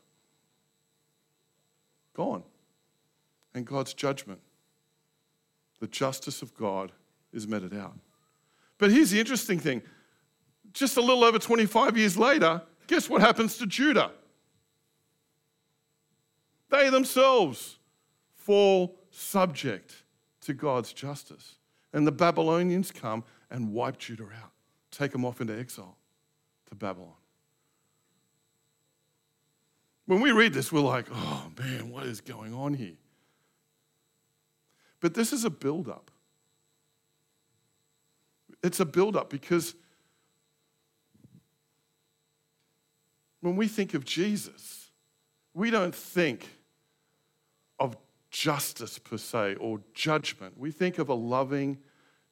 Gone. 2.14 2.42
And 3.54 3.66
God's 3.66 3.92
judgment, 3.92 4.40
the 5.80 5.86
justice 5.86 6.40
of 6.40 6.54
God, 6.54 6.92
is 7.30 7.46
meted 7.46 7.76
out. 7.76 7.92
But 8.78 8.90
here's 8.90 9.10
the 9.10 9.20
interesting 9.20 9.58
thing 9.58 9.82
just 10.72 10.96
a 10.96 11.02
little 11.02 11.22
over 11.22 11.38
25 11.38 11.98
years 11.98 12.16
later, 12.16 12.62
guess 12.86 13.10
what 13.10 13.20
happens 13.20 13.58
to 13.58 13.66
Judah? 13.66 14.12
They 16.70 16.88
themselves 16.88 17.76
fall 18.34 18.96
subject 19.10 20.04
to 20.40 20.54
God's 20.54 20.94
justice. 20.94 21.56
And 21.92 22.06
the 22.06 22.12
Babylonians 22.12 22.90
come 22.90 23.24
and 23.50 23.74
wipe 23.74 23.98
Judah 23.98 24.24
out, 24.24 24.53
take 24.96 25.12
them 25.12 25.24
off 25.24 25.40
into 25.40 25.58
exile 25.58 25.96
to 26.68 26.74
Babylon. 26.74 27.12
When 30.06 30.20
we 30.20 30.32
read 30.32 30.52
this, 30.52 30.70
we're 30.70 30.80
like, 30.80 31.06
oh 31.10 31.50
man, 31.58 31.90
what 31.90 32.04
is 32.04 32.20
going 32.20 32.52
on 32.52 32.74
here? 32.74 32.96
But 35.00 35.14
this 35.14 35.32
is 35.32 35.44
a 35.44 35.50
build-up. 35.50 36.10
It's 38.62 38.80
a 38.80 38.84
build-up 38.84 39.30
because 39.30 39.74
when 43.40 43.56
we 43.56 43.68
think 43.68 43.94
of 43.94 44.04
Jesus, 44.04 44.90
we 45.52 45.70
don't 45.70 45.94
think 45.94 46.48
of 47.78 47.96
justice 48.30 48.98
per 48.98 49.18
se 49.18 49.56
or 49.56 49.80
judgment. 49.92 50.58
We 50.58 50.70
think 50.70 50.98
of 50.98 51.08
a 51.08 51.14
loving 51.14 51.78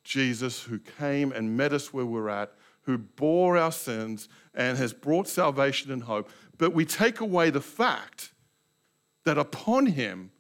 Jesus 0.05 0.63
who 0.63 0.79
came 0.79 1.33
and 1.33 1.57
met 1.57 1.73
us 1.73 1.93
where 1.93 2.07
we're 2.07 2.29
at, 2.29 2.53
who 2.83 2.99
bore 2.99 3.57
our 3.57 3.73
sins 3.73 4.29
and 4.55 4.77
has 4.79 4.93
brought 4.93 5.29
salvation 5.29 5.93
and 5.93 6.03
hope. 6.03 6.31
But 6.59 6.75
we 6.75 6.85
take 6.85 7.21
away 7.21 7.51
the 7.51 7.61
fact 7.61 8.33
that 9.25 9.39
upon 9.39 9.87
him, 9.87 10.31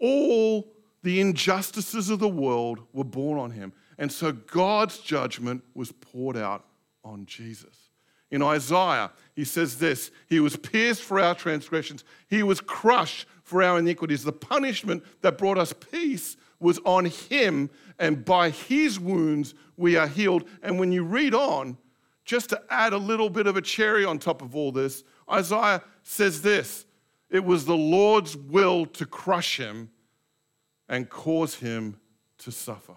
all 0.00 0.72
the 1.02 1.20
injustices 1.20 2.10
of 2.10 2.18
the 2.18 2.28
world 2.28 2.80
were 2.92 3.04
born 3.04 3.38
on 3.38 3.50
him. 3.50 3.72
And 3.98 4.10
so 4.10 4.32
God's 4.32 4.98
judgment 4.98 5.62
was 5.74 5.92
poured 5.92 6.36
out 6.36 6.64
on 7.04 7.26
Jesus. 7.26 7.90
In 8.30 8.42
Isaiah, 8.42 9.12
he 9.34 9.44
says 9.44 9.78
this 9.78 10.10
He 10.28 10.40
was 10.40 10.56
pierced 10.56 11.02
for 11.02 11.20
our 11.20 11.34
transgressions, 11.34 12.04
He 12.28 12.42
was 12.42 12.60
crushed 12.60 13.26
for 13.42 13.62
our 13.62 13.78
iniquities. 13.78 14.24
The 14.24 14.32
punishment 14.32 15.04
that 15.20 15.38
brought 15.38 15.58
us 15.58 15.72
peace 15.72 16.36
was 16.60 16.78
on 16.84 17.06
Him, 17.06 17.70
and 17.98 18.24
by 18.24 18.50
His 18.50 18.98
wounds 18.98 19.54
we 19.76 19.96
are 19.96 20.06
healed. 20.06 20.48
And 20.62 20.78
when 20.78 20.92
you 20.92 21.04
read 21.04 21.34
on, 21.34 21.78
just 22.24 22.50
to 22.50 22.62
add 22.70 22.92
a 22.92 22.98
little 22.98 23.28
bit 23.28 23.46
of 23.46 23.56
a 23.56 23.62
cherry 23.62 24.04
on 24.04 24.18
top 24.18 24.42
of 24.42 24.56
all 24.56 24.72
this, 24.72 25.04
Isaiah 25.30 25.82
says 26.02 26.42
this 26.42 26.86
It 27.30 27.44
was 27.44 27.64
the 27.64 27.76
Lord's 27.76 28.36
will 28.36 28.86
to 28.86 29.06
crush 29.06 29.58
him 29.58 29.90
and 30.88 31.08
cause 31.08 31.56
him 31.56 31.98
to 32.38 32.50
suffer. 32.50 32.96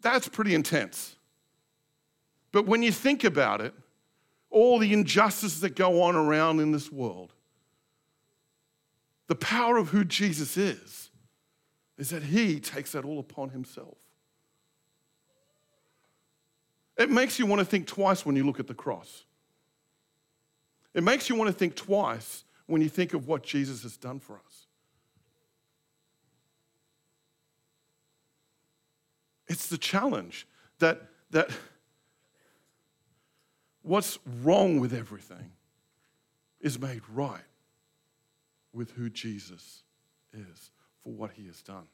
That's 0.00 0.28
pretty 0.28 0.54
intense. 0.54 1.16
But 2.52 2.66
when 2.66 2.82
you 2.82 2.92
think 2.92 3.24
about 3.24 3.60
it, 3.60 3.74
all 4.50 4.78
the 4.78 4.92
injustices 4.92 5.60
that 5.60 5.74
go 5.74 6.02
on 6.02 6.14
around 6.14 6.60
in 6.60 6.70
this 6.70 6.90
world, 6.90 7.32
the 9.26 9.34
power 9.34 9.76
of 9.76 9.88
who 9.88 10.04
Jesus 10.04 10.56
is, 10.56 11.10
is 11.98 12.10
that 12.10 12.24
he 12.24 12.60
takes 12.60 12.92
that 12.92 13.04
all 13.04 13.18
upon 13.18 13.50
himself. 13.50 13.96
It 16.96 17.10
makes 17.10 17.38
you 17.38 17.46
want 17.46 17.60
to 17.60 17.64
think 17.64 17.86
twice 17.86 18.24
when 18.24 18.36
you 18.36 18.44
look 18.44 18.60
at 18.60 18.66
the 18.66 18.74
cross. 18.74 19.24
It 20.94 21.02
makes 21.02 21.28
you 21.28 21.34
want 21.36 21.48
to 21.48 21.52
think 21.52 21.74
twice 21.74 22.44
when 22.66 22.80
you 22.80 22.88
think 22.88 23.12
of 23.12 23.28
what 23.28 23.42
Jesus 23.42 23.82
has 23.82 23.96
done 23.96 24.18
for 24.18 24.36
us. 24.46 24.66
It's 29.48 29.68
the 29.68 29.78
challenge 29.78 30.46
that, 30.78 31.02
that 31.30 31.50
what's 33.82 34.18
wrong 34.42 34.80
with 34.80 34.92
everything 34.92 35.52
is 36.60 36.78
made 36.78 37.02
right 37.12 37.42
with 38.76 38.90
who 38.92 39.08
Jesus 39.08 39.82
is 40.32 40.70
for 41.02 41.12
what 41.12 41.30
he 41.32 41.46
has 41.46 41.62
done. 41.62 41.88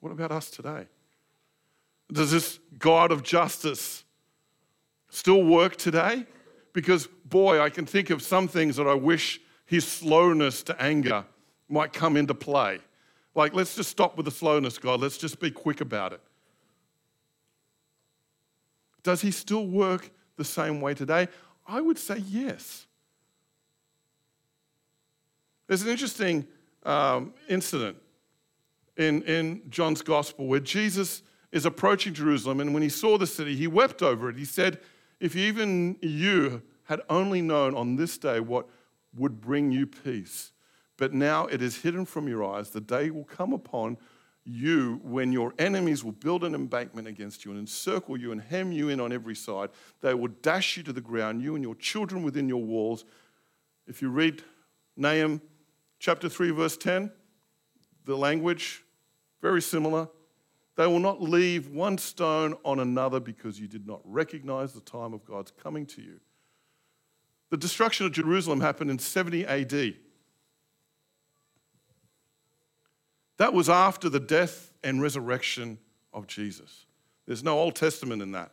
What 0.00 0.12
about 0.12 0.30
us 0.30 0.48
today? 0.48 0.86
Does 2.10 2.30
this 2.30 2.60
God 2.78 3.10
of 3.10 3.22
justice 3.22 4.04
still 5.10 5.42
work 5.42 5.76
today? 5.76 6.24
Because, 6.72 7.08
boy, 7.24 7.60
I 7.60 7.68
can 7.68 7.84
think 7.84 8.10
of 8.10 8.22
some 8.22 8.48
things 8.48 8.76
that 8.76 8.86
I 8.86 8.94
wish 8.94 9.40
his 9.66 9.86
slowness 9.86 10.62
to 10.64 10.80
anger 10.80 11.24
might 11.68 11.92
come 11.92 12.16
into 12.16 12.34
play. 12.34 12.78
Like, 13.34 13.54
let's 13.54 13.74
just 13.74 13.90
stop 13.90 14.16
with 14.16 14.26
the 14.26 14.32
slowness, 14.32 14.78
God. 14.78 15.00
Let's 15.00 15.18
just 15.18 15.40
be 15.40 15.50
quick 15.50 15.80
about 15.80 16.12
it. 16.12 16.20
Does 19.02 19.20
he 19.20 19.30
still 19.30 19.66
work 19.66 20.10
the 20.36 20.44
same 20.44 20.80
way 20.80 20.94
today? 20.94 21.28
I 21.66 21.80
would 21.80 21.98
say 21.98 22.18
yes. 22.18 22.86
There's 25.72 25.84
an 25.84 25.88
interesting 25.88 26.46
um, 26.82 27.32
incident 27.48 27.96
in, 28.98 29.22
in 29.22 29.62
John's 29.70 30.02
gospel 30.02 30.46
where 30.46 30.60
Jesus 30.60 31.22
is 31.50 31.64
approaching 31.64 32.12
Jerusalem, 32.12 32.60
and 32.60 32.74
when 32.74 32.82
he 32.82 32.90
saw 32.90 33.16
the 33.16 33.26
city, 33.26 33.56
he 33.56 33.66
wept 33.66 34.02
over 34.02 34.28
it. 34.28 34.36
He 34.36 34.44
said, 34.44 34.80
If 35.18 35.34
even 35.34 35.96
you 36.02 36.60
had 36.84 37.00
only 37.08 37.40
known 37.40 37.74
on 37.74 37.96
this 37.96 38.18
day 38.18 38.38
what 38.38 38.68
would 39.16 39.40
bring 39.40 39.72
you 39.72 39.86
peace, 39.86 40.52
but 40.98 41.14
now 41.14 41.46
it 41.46 41.62
is 41.62 41.80
hidden 41.80 42.04
from 42.04 42.28
your 42.28 42.44
eyes, 42.44 42.68
the 42.68 42.82
day 42.82 43.08
will 43.08 43.24
come 43.24 43.54
upon 43.54 43.96
you 44.44 45.00
when 45.02 45.32
your 45.32 45.54
enemies 45.58 46.04
will 46.04 46.12
build 46.12 46.44
an 46.44 46.54
embankment 46.54 47.08
against 47.08 47.46
you 47.46 47.50
and 47.50 47.58
encircle 47.58 48.18
you 48.18 48.30
and 48.30 48.42
hem 48.42 48.72
you 48.72 48.90
in 48.90 49.00
on 49.00 49.10
every 49.10 49.34
side. 49.34 49.70
They 50.02 50.12
will 50.12 50.32
dash 50.42 50.76
you 50.76 50.82
to 50.82 50.92
the 50.92 51.00
ground, 51.00 51.40
you 51.40 51.54
and 51.54 51.64
your 51.64 51.76
children 51.76 52.22
within 52.22 52.46
your 52.46 52.62
walls. 52.62 53.06
If 53.86 54.02
you 54.02 54.10
read 54.10 54.42
Nahum 54.98 55.40
chapter 56.02 56.28
3, 56.28 56.50
verse 56.50 56.76
10, 56.76 57.12
the 58.04 58.16
language, 58.16 58.84
very 59.40 59.62
similar. 59.62 60.08
They 60.76 60.86
will 60.86 60.98
not 60.98 61.22
leave 61.22 61.68
one 61.68 61.96
stone 61.96 62.56
on 62.64 62.80
another 62.80 63.20
because 63.20 63.60
you 63.60 63.68
did 63.68 63.86
not 63.86 64.00
recognize 64.04 64.72
the 64.72 64.80
time 64.80 65.14
of 65.14 65.24
God's 65.24 65.52
coming 65.52 65.86
to 65.86 66.02
you. 66.02 66.18
The 67.50 67.56
destruction 67.56 68.04
of 68.04 68.12
Jerusalem 68.12 68.60
happened 68.60 68.90
in 68.90 68.98
70 68.98 69.46
AD. 69.46 69.94
That 73.36 73.52
was 73.52 73.68
after 73.68 74.08
the 74.08 74.20
death 74.20 74.72
and 74.82 75.00
resurrection 75.00 75.78
of 76.12 76.26
Jesus. 76.26 76.86
There's 77.26 77.44
no 77.44 77.60
Old 77.60 77.76
Testament 77.76 78.22
in 78.22 78.32
that. 78.32 78.50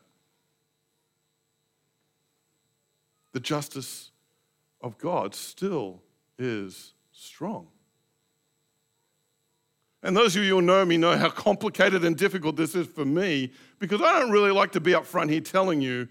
The 3.32 3.40
justice 3.40 4.12
of 4.82 5.00
God 5.00 5.34
still 5.34 6.04
is 6.38 6.94
strong. 7.20 7.68
And 10.02 10.16
those 10.16 10.36
of 10.36 10.44
you 10.44 10.56
who 10.56 10.62
know 10.62 10.86
me 10.86 10.98
know 10.98 11.18
how 11.18 11.30
complicated 11.30 12.06
and 12.06 12.18
difficult 12.18 12.56
this 12.56 12.76
is 12.76 12.88
for 12.88 13.06
me 13.06 13.52
because 13.80 14.02
I 14.02 14.20
don't 14.20 14.32
really 14.32 14.52
like 14.52 14.72
to 14.74 14.80
be 14.80 14.96
up 14.96 15.06
front 15.06 15.30
here 15.30 15.42
telling 15.42 15.82
you 15.82 16.08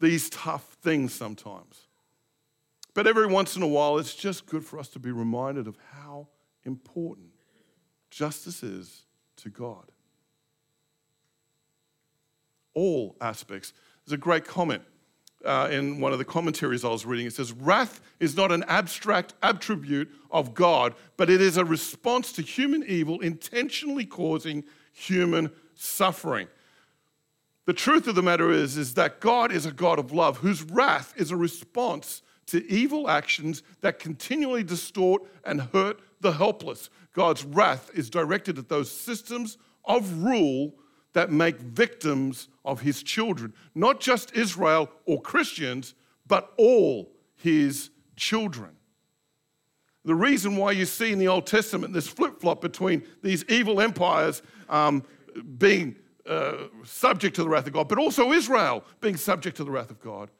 these 0.00 0.30
tough 0.30 0.76
things 0.82 1.12
sometimes. 1.12 1.88
But 2.94 3.06
every 3.06 3.26
once 3.26 3.56
in 3.56 3.62
a 3.62 3.66
while, 3.66 3.98
it's 3.98 4.14
just 4.14 4.46
good 4.46 4.64
for 4.64 4.78
us 4.78 4.88
to 4.88 4.98
be 4.98 5.10
reminded 5.10 5.66
of 5.66 5.76
how 5.92 6.28
important 6.64 7.30
justice 8.10 8.62
is 8.62 9.02
to 9.36 9.48
God. 9.48 9.90
All 12.74 13.16
aspects. 13.20 13.72
There's 14.04 14.14
a 14.14 14.18
great 14.18 14.44
comment 14.44 14.82
uh, 15.44 15.68
in 15.70 16.00
one 16.00 16.12
of 16.12 16.18
the 16.18 16.24
commentaries 16.24 16.84
I 16.84 16.88
was 16.88 17.06
reading. 17.06 17.26
It 17.26 17.34
says, 17.34 17.52
Wrath 17.52 18.00
is 18.20 18.36
not 18.36 18.52
an 18.52 18.64
abstract 18.64 19.34
attribute 19.42 20.10
of 20.30 20.54
God, 20.54 20.94
but 21.16 21.30
it 21.30 21.40
is 21.40 21.56
a 21.56 21.64
response 21.64 22.32
to 22.32 22.42
human 22.42 22.84
evil 22.86 23.20
intentionally 23.20 24.06
causing 24.06 24.64
human 24.92 25.50
suffering. 25.74 26.48
The 27.64 27.72
truth 27.72 28.08
of 28.08 28.14
the 28.14 28.22
matter 28.22 28.50
is, 28.50 28.76
is 28.76 28.94
that 28.94 29.20
God 29.20 29.52
is 29.52 29.66
a 29.66 29.72
God 29.72 29.98
of 29.98 30.12
love 30.12 30.38
whose 30.38 30.62
wrath 30.62 31.14
is 31.16 31.30
a 31.30 31.36
response 31.36 32.22
to 32.46 32.68
evil 32.70 33.08
actions 33.08 33.62
that 33.82 33.98
continually 33.98 34.64
distort 34.64 35.22
and 35.44 35.60
hurt 35.60 36.00
the 36.20 36.32
helpless. 36.32 36.90
God's 37.12 37.44
wrath 37.44 37.90
is 37.94 38.10
directed 38.10 38.58
at 38.58 38.68
those 38.68 38.90
systems 38.90 39.58
of 39.84 40.24
rule 40.24 40.74
that 41.12 41.30
make 41.30 41.58
victims 41.58 42.48
of 42.64 42.80
his 42.80 43.02
children, 43.02 43.52
not 43.74 44.00
just 44.00 44.34
Israel 44.34 44.90
or 45.04 45.20
Christians, 45.20 45.94
but 46.26 46.52
all 46.56 47.12
his 47.34 47.90
children. 48.16 48.70
The 50.04 50.14
reason 50.14 50.56
why 50.56 50.72
you 50.72 50.84
see 50.84 51.12
in 51.12 51.18
the 51.18 51.28
Old 51.28 51.46
Testament 51.46 51.92
this 51.92 52.08
flip 52.08 52.40
flop 52.40 52.60
between 52.60 53.02
these 53.22 53.44
evil 53.48 53.80
empires 53.80 54.42
um, 54.68 55.04
being 55.58 55.96
uh, 56.26 56.54
subject 56.84 57.36
to 57.36 57.42
the 57.42 57.48
wrath 57.48 57.66
of 57.66 57.72
God, 57.72 57.88
but 57.88 57.98
also 57.98 58.32
Israel 58.32 58.84
being 59.00 59.16
subject 59.16 59.56
to 59.58 59.64
the 59.64 59.70
wrath 59.70 59.90
of 59.90 60.00
God, 60.00 60.30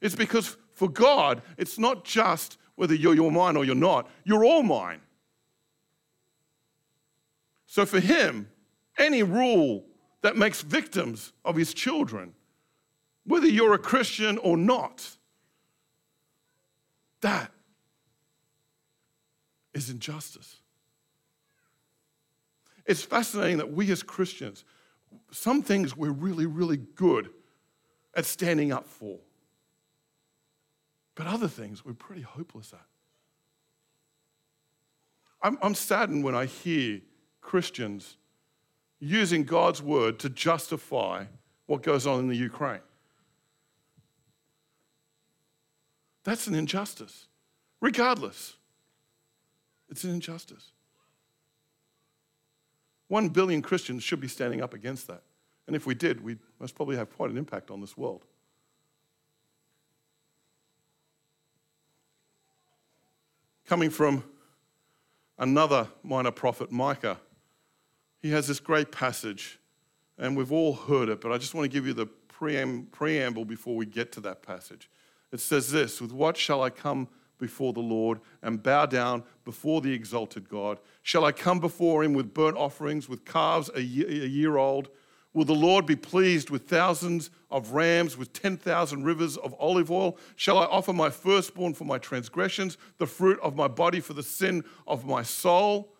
is 0.00 0.14
because 0.14 0.56
for 0.72 0.88
God, 0.88 1.42
it's 1.58 1.78
not 1.78 2.04
just 2.04 2.56
whether 2.76 2.94
you're, 2.94 3.14
you're 3.14 3.30
mine 3.30 3.56
or 3.56 3.64
you're 3.64 3.74
not, 3.74 4.08
you're 4.24 4.44
all 4.44 4.62
mine. 4.62 5.00
So 7.66 7.84
for 7.84 8.00
him, 8.00 8.48
any 8.98 9.22
rule 9.22 9.84
that 10.22 10.36
makes 10.36 10.60
victims 10.60 11.32
of 11.44 11.56
his 11.56 11.72
children, 11.72 12.34
whether 13.24 13.46
you're 13.46 13.74
a 13.74 13.78
Christian 13.78 14.38
or 14.38 14.56
not. 14.56 15.16
That 17.20 17.50
is 19.74 19.90
injustice. 19.90 20.56
It's 22.86 23.02
fascinating 23.02 23.58
that 23.58 23.72
we 23.72 23.90
as 23.90 24.02
Christians, 24.02 24.64
some 25.30 25.62
things 25.62 25.96
we're 25.96 26.10
really, 26.10 26.46
really 26.46 26.78
good 26.78 27.30
at 28.14 28.26
standing 28.26 28.72
up 28.72 28.86
for, 28.86 29.18
but 31.14 31.26
other 31.26 31.48
things 31.48 31.84
we're 31.84 31.92
pretty 31.92 32.22
hopeless 32.22 32.72
at. 32.72 32.86
I'm, 35.42 35.58
I'm 35.62 35.74
saddened 35.74 36.24
when 36.24 36.34
I 36.34 36.46
hear 36.46 37.00
Christians 37.40 38.16
using 39.00 39.44
God's 39.44 39.82
word 39.82 40.18
to 40.20 40.28
justify 40.28 41.24
what 41.66 41.82
goes 41.82 42.06
on 42.06 42.20
in 42.20 42.28
the 42.28 42.36
Ukraine. 42.36 42.80
That's 46.22 46.46
an 46.46 46.54
injustice. 46.54 47.26
Regardless, 47.80 48.56
it's 49.88 50.04
an 50.04 50.10
injustice. 50.10 50.72
One 53.08 53.30
billion 53.30 53.62
Christians 53.62 54.02
should 54.02 54.20
be 54.20 54.28
standing 54.28 54.62
up 54.62 54.74
against 54.74 55.06
that. 55.08 55.22
And 55.66 55.74
if 55.74 55.86
we 55.86 55.94
did, 55.94 56.22
we 56.22 56.36
must 56.58 56.74
probably 56.74 56.96
have 56.96 57.10
quite 57.16 57.30
an 57.30 57.38
impact 57.38 57.70
on 57.70 57.80
this 57.80 57.96
world. 57.96 58.24
Coming 63.66 63.90
from 63.90 64.24
another 65.38 65.88
minor 66.02 66.32
prophet, 66.32 66.70
Micah, 66.70 67.18
he 68.20 68.30
has 68.30 68.46
this 68.46 68.60
great 68.60 68.92
passage, 68.92 69.58
and 70.18 70.36
we've 70.36 70.52
all 70.52 70.74
heard 70.74 71.08
it, 71.08 71.20
but 71.20 71.32
I 71.32 71.38
just 71.38 71.54
want 71.54 71.64
to 71.64 71.68
give 71.68 71.86
you 71.86 71.94
the 71.94 72.06
preamble 72.06 73.44
before 73.44 73.76
we 73.76 73.84
get 73.84 74.12
to 74.12 74.20
that 74.22 74.42
passage. 74.42 74.88
It 75.32 75.40
says 75.40 75.70
this 75.70 76.00
With 76.00 76.12
what 76.12 76.36
shall 76.36 76.62
I 76.62 76.70
come 76.70 77.08
before 77.38 77.72
the 77.72 77.80
Lord 77.80 78.20
and 78.42 78.62
bow 78.62 78.86
down 78.86 79.22
before 79.44 79.80
the 79.80 79.92
exalted 79.92 80.48
God? 80.48 80.78
Shall 81.02 81.24
I 81.24 81.32
come 81.32 81.60
before 81.60 82.04
him 82.04 82.12
with 82.12 82.34
burnt 82.34 82.56
offerings, 82.56 83.08
with 83.08 83.24
calves 83.24 83.70
a 83.74 83.80
year, 83.80 84.56
old? 84.56 84.88
Will 85.32 85.44
the 85.44 85.54
Lord 85.54 85.86
be 85.86 85.94
pleased 85.94 86.50
with 86.50 86.68
thousands 86.68 87.30
of 87.50 87.70
rams, 87.70 88.18
with 88.18 88.32
10,000 88.32 89.04
rivers 89.04 89.36
of 89.36 89.54
olive 89.60 89.90
oil? 89.90 90.18
Shall 90.34 90.58
I 90.58 90.64
offer 90.64 90.92
my 90.92 91.08
firstborn 91.08 91.72
for 91.72 91.84
my 91.84 91.98
transgressions, 91.98 92.76
the 92.98 93.06
fruit 93.06 93.38
of 93.40 93.54
my 93.54 93.68
body 93.68 94.00
for 94.00 94.12
the 94.12 94.24
sin 94.24 94.64
of 94.88 95.06
my 95.06 95.22
soul? 95.22 95.94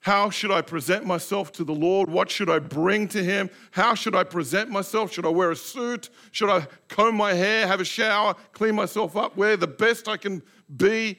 How 0.00 0.30
should 0.30 0.50
I 0.50 0.62
present 0.62 1.04
myself 1.04 1.52
to 1.52 1.64
the 1.64 1.74
Lord? 1.74 2.08
What 2.08 2.30
should 2.30 2.48
I 2.48 2.58
bring 2.58 3.06
to 3.08 3.22
Him? 3.22 3.50
How 3.70 3.94
should 3.94 4.14
I 4.14 4.24
present 4.24 4.70
myself? 4.70 5.12
Should 5.12 5.26
I 5.26 5.28
wear 5.28 5.50
a 5.50 5.56
suit? 5.56 6.08
Should 6.30 6.48
I 6.48 6.66
comb 6.88 7.16
my 7.16 7.34
hair, 7.34 7.66
have 7.66 7.80
a 7.80 7.84
shower, 7.84 8.34
clean 8.52 8.74
myself 8.74 9.14
up, 9.14 9.36
wear 9.36 9.58
the 9.58 9.66
best 9.66 10.08
I 10.08 10.16
can 10.16 10.42
be, 10.74 11.18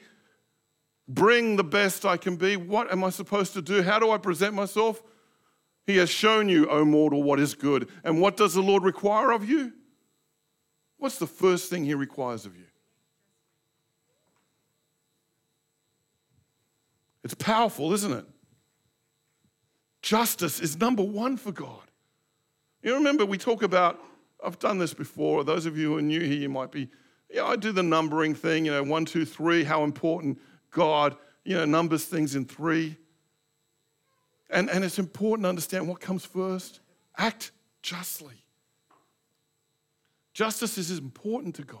bring 1.06 1.54
the 1.54 1.64
best 1.64 2.04
I 2.04 2.16
can 2.16 2.34
be? 2.34 2.56
What 2.56 2.90
am 2.90 3.04
I 3.04 3.10
supposed 3.10 3.52
to 3.52 3.62
do? 3.62 3.82
How 3.82 4.00
do 4.00 4.10
I 4.10 4.18
present 4.18 4.52
myself? 4.52 5.00
He 5.86 5.96
has 5.98 6.10
shown 6.10 6.48
you, 6.48 6.68
O 6.68 6.84
mortal, 6.84 7.22
what 7.22 7.38
is 7.38 7.54
good. 7.54 7.88
And 8.02 8.20
what 8.20 8.36
does 8.36 8.54
the 8.54 8.62
Lord 8.62 8.82
require 8.82 9.30
of 9.30 9.48
you? 9.48 9.72
What's 10.98 11.18
the 11.18 11.26
first 11.28 11.70
thing 11.70 11.84
He 11.84 11.94
requires 11.94 12.46
of 12.46 12.56
you? 12.56 12.66
It's 17.22 17.34
powerful, 17.34 17.92
isn't 17.92 18.12
it? 18.12 18.26
Justice 20.02 20.60
is 20.60 20.78
number 20.78 21.02
one 21.02 21.36
for 21.36 21.52
God. 21.52 21.90
You 22.82 22.94
remember, 22.94 23.24
we 23.24 23.38
talk 23.38 23.62
about, 23.62 24.00
I've 24.44 24.58
done 24.58 24.78
this 24.78 24.92
before. 24.92 25.44
Those 25.44 25.66
of 25.66 25.78
you 25.78 25.92
who 25.92 25.98
are 25.98 26.02
new 26.02 26.20
here, 26.20 26.38
you 26.38 26.48
might 26.48 26.72
be, 26.72 26.88
yeah, 27.30 27.44
I 27.44 27.56
do 27.56 27.70
the 27.70 27.82
numbering 27.82 28.34
thing, 28.34 28.66
you 28.66 28.72
know, 28.72 28.82
one, 28.82 29.04
two, 29.04 29.24
three, 29.24 29.62
how 29.62 29.84
important 29.84 30.40
God, 30.70 31.16
you 31.44 31.56
know, 31.56 31.64
numbers 31.64 32.04
things 32.04 32.34
in 32.34 32.44
three. 32.44 32.96
And, 34.50 34.68
and 34.68 34.84
it's 34.84 34.98
important 34.98 35.44
to 35.44 35.48
understand 35.48 35.88
what 35.88 36.00
comes 36.00 36.24
first. 36.24 36.80
Act 37.16 37.52
justly. 37.82 38.42
Justice 40.34 40.76
is 40.78 40.98
important 40.98 41.54
to 41.56 41.62
God. 41.62 41.80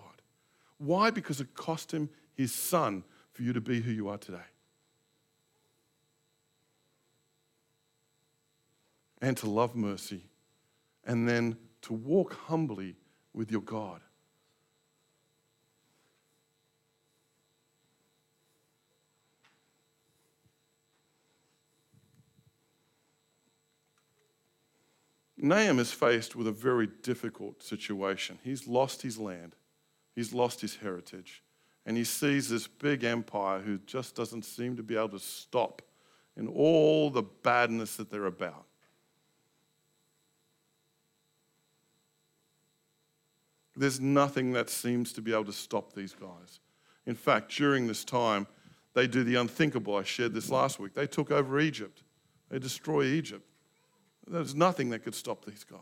Why? 0.78 1.10
Because 1.10 1.40
it 1.40 1.54
cost 1.54 1.92
him 1.92 2.08
his 2.34 2.54
son 2.54 3.02
for 3.32 3.42
you 3.42 3.52
to 3.52 3.60
be 3.60 3.80
who 3.80 3.90
you 3.90 4.08
are 4.08 4.18
today. 4.18 4.38
And 9.22 9.36
to 9.36 9.48
love 9.48 9.76
mercy, 9.76 10.24
and 11.04 11.28
then 11.28 11.56
to 11.82 11.92
walk 11.92 12.34
humbly 12.34 12.96
with 13.32 13.52
your 13.52 13.60
God. 13.62 14.00
Nahum 25.36 25.78
is 25.78 25.92
faced 25.92 26.36
with 26.36 26.48
a 26.48 26.52
very 26.52 26.88
difficult 27.02 27.62
situation. 27.62 28.40
He's 28.42 28.66
lost 28.66 29.02
his 29.02 29.18
land, 29.18 29.54
he's 30.16 30.32
lost 30.32 30.60
his 30.60 30.76
heritage, 30.76 31.44
and 31.86 31.96
he 31.96 32.04
sees 32.04 32.48
this 32.48 32.66
big 32.66 33.04
empire 33.04 33.60
who 33.60 33.78
just 33.78 34.16
doesn't 34.16 34.44
seem 34.44 34.76
to 34.76 34.82
be 34.82 34.96
able 34.96 35.10
to 35.10 35.18
stop 35.20 35.80
in 36.36 36.48
all 36.48 37.08
the 37.08 37.22
badness 37.22 37.94
that 37.96 38.10
they're 38.10 38.26
about. 38.26 38.66
There's 43.74 44.00
nothing 44.00 44.52
that 44.52 44.68
seems 44.68 45.12
to 45.14 45.22
be 45.22 45.32
able 45.32 45.46
to 45.46 45.52
stop 45.52 45.94
these 45.94 46.12
guys. 46.12 46.60
In 47.06 47.14
fact, 47.14 47.54
during 47.56 47.86
this 47.86 48.04
time, 48.04 48.46
they 48.94 49.06
do 49.06 49.24
the 49.24 49.36
unthinkable. 49.36 49.96
I 49.96 50.02
shared 50.02 50.34
this 50.34 50.50
last 50.50 50.78
week. 50.78 50.94
They 50.94 51.06
took 51.06 51.30
over 51.30 51.58
Egypt, 51.58 52.02
they 52.50 52.58
destroy 52.58 53.04
Egypt. 53.04 53.46
There's 54.26 54.54
nothing 54.54 54.90
that 54.90 55.00
could 55.00 55.16
stop 55.16 55.44
these 55.44 55.64
guys. 55.64 55.80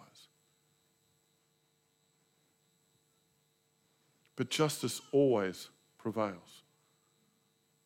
But 4.34 4.48
justice 4.48 5.02
always 5.12 5.68
prevails. 5.98 6.62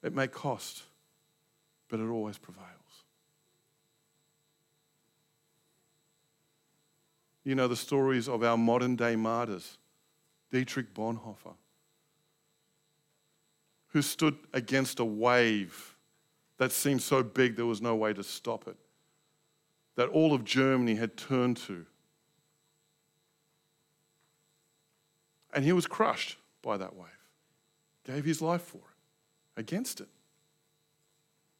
It 0.04 0.14
may 0.14 0.28
cost, 0.28 0.84
but 1.88 1.98
it 1.98 2.06
always 2.06 2.38
prevails. 2.38 2.68
You 7.42 7.56
know 7.56 7.66
the 7.66 7.76
stories 7.76 8.28
of 8.28 8.44
our 8.44 8.56
modern 8.56 8.94
day 8.94 9.16
martyrs, 9.16 9.78
Dietrich 10.54 10.94
Bonhoeffer, 10.94 11.56
who 13.88 14.00
stood 14.00 14.36
against 14.52 15.00
a 15.00 15.04
wave 15.04 15.96
that 16.58 16.70
seemed 16.70 17.02
so 17.02 17.24
big 17.24 17.56
there 17.56 17.66
was 17.66 17.82
no 17.82 17.96
way 17.96 18.12
to 18.12 18.22
stop 18.22 18.68
it 18.68 18.76
that 19.96 20.08
all 20.10 20.32
of 20.32 20.44
Germany 20.44 20.94
had 20.94 21.16
turned 21.16 21.56
to. 21.56 21.84
And 25.52 25.64
he 25.64 25.72
was 25.72 25.88
crushed 25.88 26.36
by 26.62 26.76
that 26.76 26.94
wave, 26.94 27.08
gave 28.04 28.24
his 28.24 28.40
life 28.40 28.62
for 28.62 28.78
it, 28.78 29.60
against 29.60 30.00
it. 30.00 30.08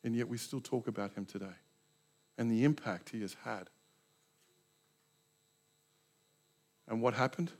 And 0.05 0.15
yet 0.15 0.29
we 0.29 0.39
still 0.39 0.61
talk 0.61 0.87
about 0.87 1.15
him 1.15 1.25
today 1.25 1.57
and 2.39 2.49
the 2.49 2.63
impact 2.63 3.09
he 3.09 3.23
has 3.23 3.35
had. 3.45 3.71
And 6.87 7.03
what 7.03 7.15
happened? 7.15 7.51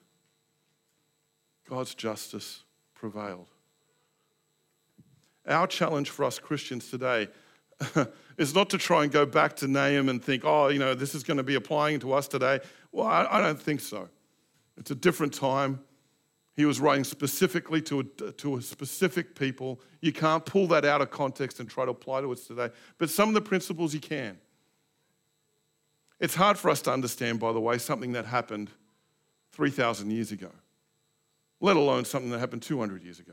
God's 1.69 1.95
justice 1.95 2.63
prevailed. 2.95 3.49
Our 5.47 5.67
challenge 5.67 6.11
for 6.11 6.25
us 6.25 6.39
Christians 6.39 6.91
today 6.91 7.29
is 8.39 8.55
not 8.55 8.71
to 8.71 8.79
try 8.79 9.03
and 9.03 9.13
go 9.13 9.27
back 9.27 9.57
to 9.57 9.69
Nahum 9.69 10.09
and 10.09 10.23
think, 10.23 10.43
oh, 10.45 10.69
you 10.69 10.79
know, 10.79 10.95
this 10.95 11.15
is 11.15 11.23
going 11.23 11.37
to 11.37 11.43
be 11.43 11.55
applying 11.55 12.01
to 12.01 12.13
us 12.13 12.29
today. 12.29 12.61
Well, 12.93 13.07
I, 13.07 13.41
don't 13.41 13.61
think 13.61 13.81
so. 13.81 14.09
It's 14.77 14.91
a 14.91 14.95
different 14.95 15.35
time. 15.35 15.81
He 16.57 16.65
was 16.65 16.81
writing 16.81 17.05
specifically 17.05 17.83
to 17.83 18.01
a, 18.01 18.05
to 18.05 18.57
a 18.57 18.63
specific 18.63 19.35
people. 19.35 19.81
You 20.01 20.13
can't 20.13 20.45
pull 20.47 20.69
that 20.69 20.85
out 20.85 21.03
of 21.03 21.11
context 21.11 21.59
and 21.61 21.69
try 21.69 21.85
to 21.85 21.91
apply 21.91 22.21
to 22.21 22.33
us 22.33 22.47
today. 22.47 22.71
But 22.99 23.11
some 23.11 23.29
of 23.29 23.35
the 23.35 23.41
principles 23.41 23.93
you 23.93 24.01
can. 24.01 24.39
It's 26.21 26.37
hard 26.37 26.59
for 26.59 26.71
us 26.71 26.81
to 26.83 26.93
understand, 26.93 27.41
by 27.41 27.53
the 27.53 27.61
way, 27.61 27.77
something 27.77 28.13
that 28.13 28.25
happened 28.25 28.71
3,000 29.53 30.11
years 30.11 30.33
ago, 30.33 30.51
let 31.65 31.77
alone 31.77 32.05
something 32.05 32.31
that 32.31 32.41
happened 32.41 32.61
200 32.61 33.03
years 33.03 33.19
ago. 33.21 33.33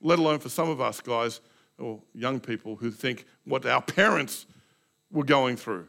Let 0.00 0.18
alone 0.18 0.38
for 0.38 0.48
some 0.48 0.70
of 0.70 0.80
us 0.80 1.02
guys 1.02 1.42
or 1.78 2.00
young 2.14 2.40
people 2.40 2.76
who 2.76 2.90
think 2.90 3.26
what 3.44 3.66
our 3.66 3.82
parents 3.82 4.46
were 5.10 5.24
going 5.24 5.56
through. 5.56 5.86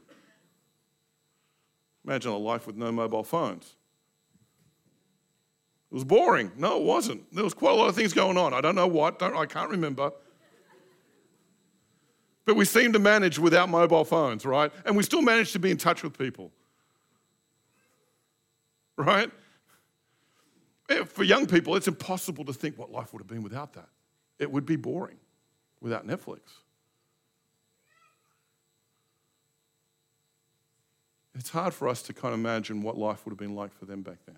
Imagine 2.04 2.34
a 2.34 2.38
life 2.38 2.68
with 2.68 2.76
no 2.76 2.92
mobile 2.92 3.24
phones. 3.24 3.78
It 5.90 5.96
was 5.96 6.04
boring. 6.04 6.52
No, 6.58 6.82
it 6.82 6.84
wasn't. 6.84 7.34
There 7.34 7.46
was 7.46 7.54
quite 7.54 7.72
a 7.72 7.76
lot 7.76 7.88
of 7.88 7.96
things 7.96 8.12
going 8.12 8.38
on. 8.38 8.54
I 8.54 8.60
don't 8.60 8.76
know 8.76 8.88
what, 8.88 9.18
don't, 9.18 9.34
I 9.34 9.46
can't 9.46 9.70
remember. 9.70 10.12
But 12.44 12.58
we 12.58 12.66
seem 12.66 12.92
to 12.92 13.00
manage 13.00 13.40
without 13.40 13.70
mobile 13.70 14.04
phones, 14.04 14.46
right? 14.46 14.70
And 14.86 14.98
we 14.98 15.04
still 15.04 15.22
manage 15.22 15.54
to 15.54 15.60
be 15.60 15.72
in 15.72 15.78
touch 15.78 16.04
with 16.04 16.18
people. 16.18 16.52
Right? 18.98 19.32
Eh, 20.90 21.04
for 21.06 21.24
young 21.24 21.48
people, 21.48 21.76
it's 21.76 21.88
impossible 21.88 22.46
to 22.46 22.54
think 22.54 22.78
what 22.78 22.92
life 22.92 23.14
would 23.14 23.22
have 23.22 23.28
been 23.28 23.44
without 23.44 23.74
that. 23.74 23.90
It 24.40 24.52
would 24.52 24.66
be 24.66 24.76
boring 24.76 25.18
without 25.80 26.06
Netflix. 26.06 26.40
It's 31.36 31.50
hard 31.50 31.74
for 31.74 31.88
us 31.88 32.02
to 32.04 32.14
kind 32.14 32.34
of 32.34 32.40
imagine 32.40 32.84
what 32.84 32.98
life 32.98 33.26
would 33.26 33.32
have 33.32 33.40
been 33.40 33.56
like 33.56 33.74
for 33.74 33.86
them 33.86 34.02
back 34.02 34.18
then. 34.26 34.38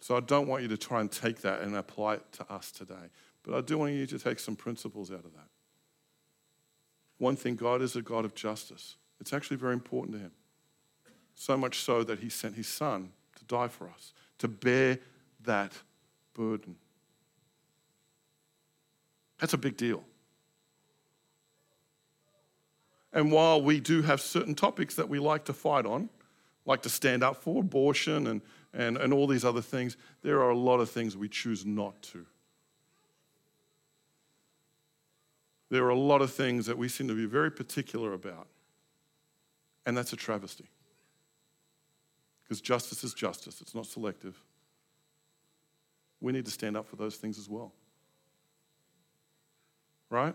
So 0.00 0.16
I 0.16 0.20
don't 0.20 0.48
want 0.48 0.62
you 0.62 0.68
to 0.68 0.76
try 0.76 1.00
and 1.00 1.10
take 1.10 1.40
that 1.42 1.62
and 1.62 1.76
apply 1.76 2.14
it 2.14 2.32
to 2.32 2.52
us 2.52 2.70
today. 2.70 3.10
But 3.42 3.54
I 3.54 3.60
do 3.60 3.78
want 3.78 3.92
you 3.92 4.06
to 4.06 4.18
take 4.18 4.38
some 4.38 4.56
principles 4.56 5.10
out 5.10 5.24
of 5.24 5.32
that. 5.34 5.48
One 7.18 7.36
thing 7.36 7.54
God 7.56 7.82
is 7.82 7.96
a 7.96 8.02
God 8.02 8.24
of 8.24 8.34
justice. 8.34 8.96
It's 9.20 9.32
actually 9.32 9.56
very 9.56 9.72
important 9.72 10.14
to 10.14 10.20
Him. 10.20 10.32
So 11.34 11.56
much 11.56 11.80
so 11.80 12.02
that 12.04 12.18
He 12.18 12.28
sent 12.28 12.54
His 12.54 12.68
Son 12.68 13.12
to 13.36 13.44
die 13.44 13.68
for 13.68 13.88
us, 13.88 14.12
to 14.38 14.48
bear 14.48 14.98
that 15.44 15.72
burden. 16.34 16.76
That's 19.38 19.54
a 19.54 19.58
big 19.58 19.76
deal. 19.76 20.02
And 23.12 23.30
while 23.30 23.62
we 23.62 23.78
do 23.78 24.02
have 24.02 24.20
certain 24.20 24.54
topics 24.54 24.96
that 24.96 25.08
we 25.08 25.18
like 25.18 25.44
to 25.44 25.52
fight 25.52 25.86
on, 25.86 26.08
like 26.66 26.82
to 26.82 26.88
stand 26.88 27.22
up 27.22 27.36
for, 27.36 27.60
abortion 27.60 28.26
and, 28.26 28.42
and, 28.72 28.96
and 28.96 29.12
all 29.12 29.26
these 29.26 29.44
other 29.44 29.60
things, 29.60 29.96
there 30.22 30.40
are 30.40 30.50
a 30.50 30.56
lot 30.56 30.80
of 30.80 30.90
things 30.90 31.16
we 31.16 31.28
choose 31.28 31.64
not 31.64 32.00
to. 32.02 32.26
There 35.70 35.84
are 35.84 35.90
a 35.90 35.98
lot 35.98 36.22
of 36.22 36.32
things 36.32 36.66
that 36.66 36.76
we 36.76 36.88
seem 36.88 37.08
to 37.08 37.14
be 37.14 37.26
very 37.26 37.50
particular 37.50 38.12
about. 38.12 38.48
And 39.86 39.96
that's 39.96 40.12
a 40.12 40.16
travesty. 40.16 40.66
Because 42.42 42.60
justice 42.60 43.04
is 43.04 43.14
justice, 43.14 43.60
it's 43.60 43.74
not 43.74 43.86
selective. 43.86 44.40
We 46.20 46.32
need 46.32 46.44
to 46.44 46.50
stand 46.50 46.76
up 46.76 46.86
for 46.86 46.96
those 46.96 47.16
things 47.16 47.38
as 47.38 47.48
well. 47.48 47.72
Right? 50.10 50.34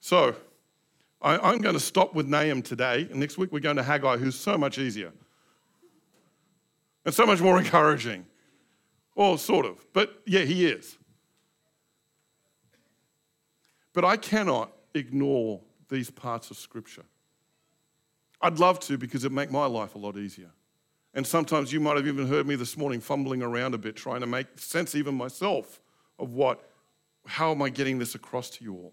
So, 0.00 0.34
I, 1.20 1.52
am 1.52 1.58
going 1.58 1.74
to 1.74 1.80
stop 1.80 2.14
with 2.14 2.26
Nahum 2.26 2.62
today, 2.62 3.08
and 3.10 3.16
next 3.16 3.36
week 3.38 3.52
we're 3.52 3.60
going 3.60 3.76
to 3.76 3.82
Haggai, 3.82 4.16
who's 4.16 4.38
so 4.38 4.56
much 4.56 4.78
easier 4.78 5.12
and 7.04 7.14
so 7.14 7.26
much 7.26 7.40
more 7.40 7.58
encouraging. 7.64 8.26
Well, 9.14 9.36
sort 9.36 9.66
of, 9.66 9.84
but 9.92 10.22
yeah, 10.26 10.42
he 10.42 10.66
is. 10.66 10.96
But 13.92 14.04
I 14.04 14.16
cannot 14.16 14.70
ignore 14.94 15.60
these 15.88 16.10
parts 16.10 16.50
of 16.50 16.56
Scripture. 16.56 17.04
I'd 18.40 18.58
love 18.58 18.78
to 18.80 18.96
because 18.96 19.24
it 19.24 19.32
make 19.32 19.50
my 19.50 19.66
life 19.66 19.94
a 19.96 19.98
lot 19.98 20.16
easier. 20.16 20.50
And 21.14 21.26
sometimes 21.26 21.72
you 21.72 21.80
might 21.80 21.96
have 21.96 22.06
even 22.06 22.26
heard 22.26 22.46
me 22.46 22.54
this 22.54 22.76
morning 22.76 23.00
fumbling 23.00 23.42
around 23.42 23.74
a 23.74 23.78
bit, 23.78 23.96
trying 23.96 24.20
to 24.20 24.26
make 24.26 24.46
sense 24.56 24.94
even 24.94 25.14
myself 25.14 25.80
of 26.18 26.32
what, 26.32 26.70
how 27.26 27.50
am 27.50 27.62
I 27.62 27.70
getting 27.70 27.98
this 27.98 28.14
across 28.14 28.50
to 28.50 28.64
you 28.64 28.74
all? 28.74 28.92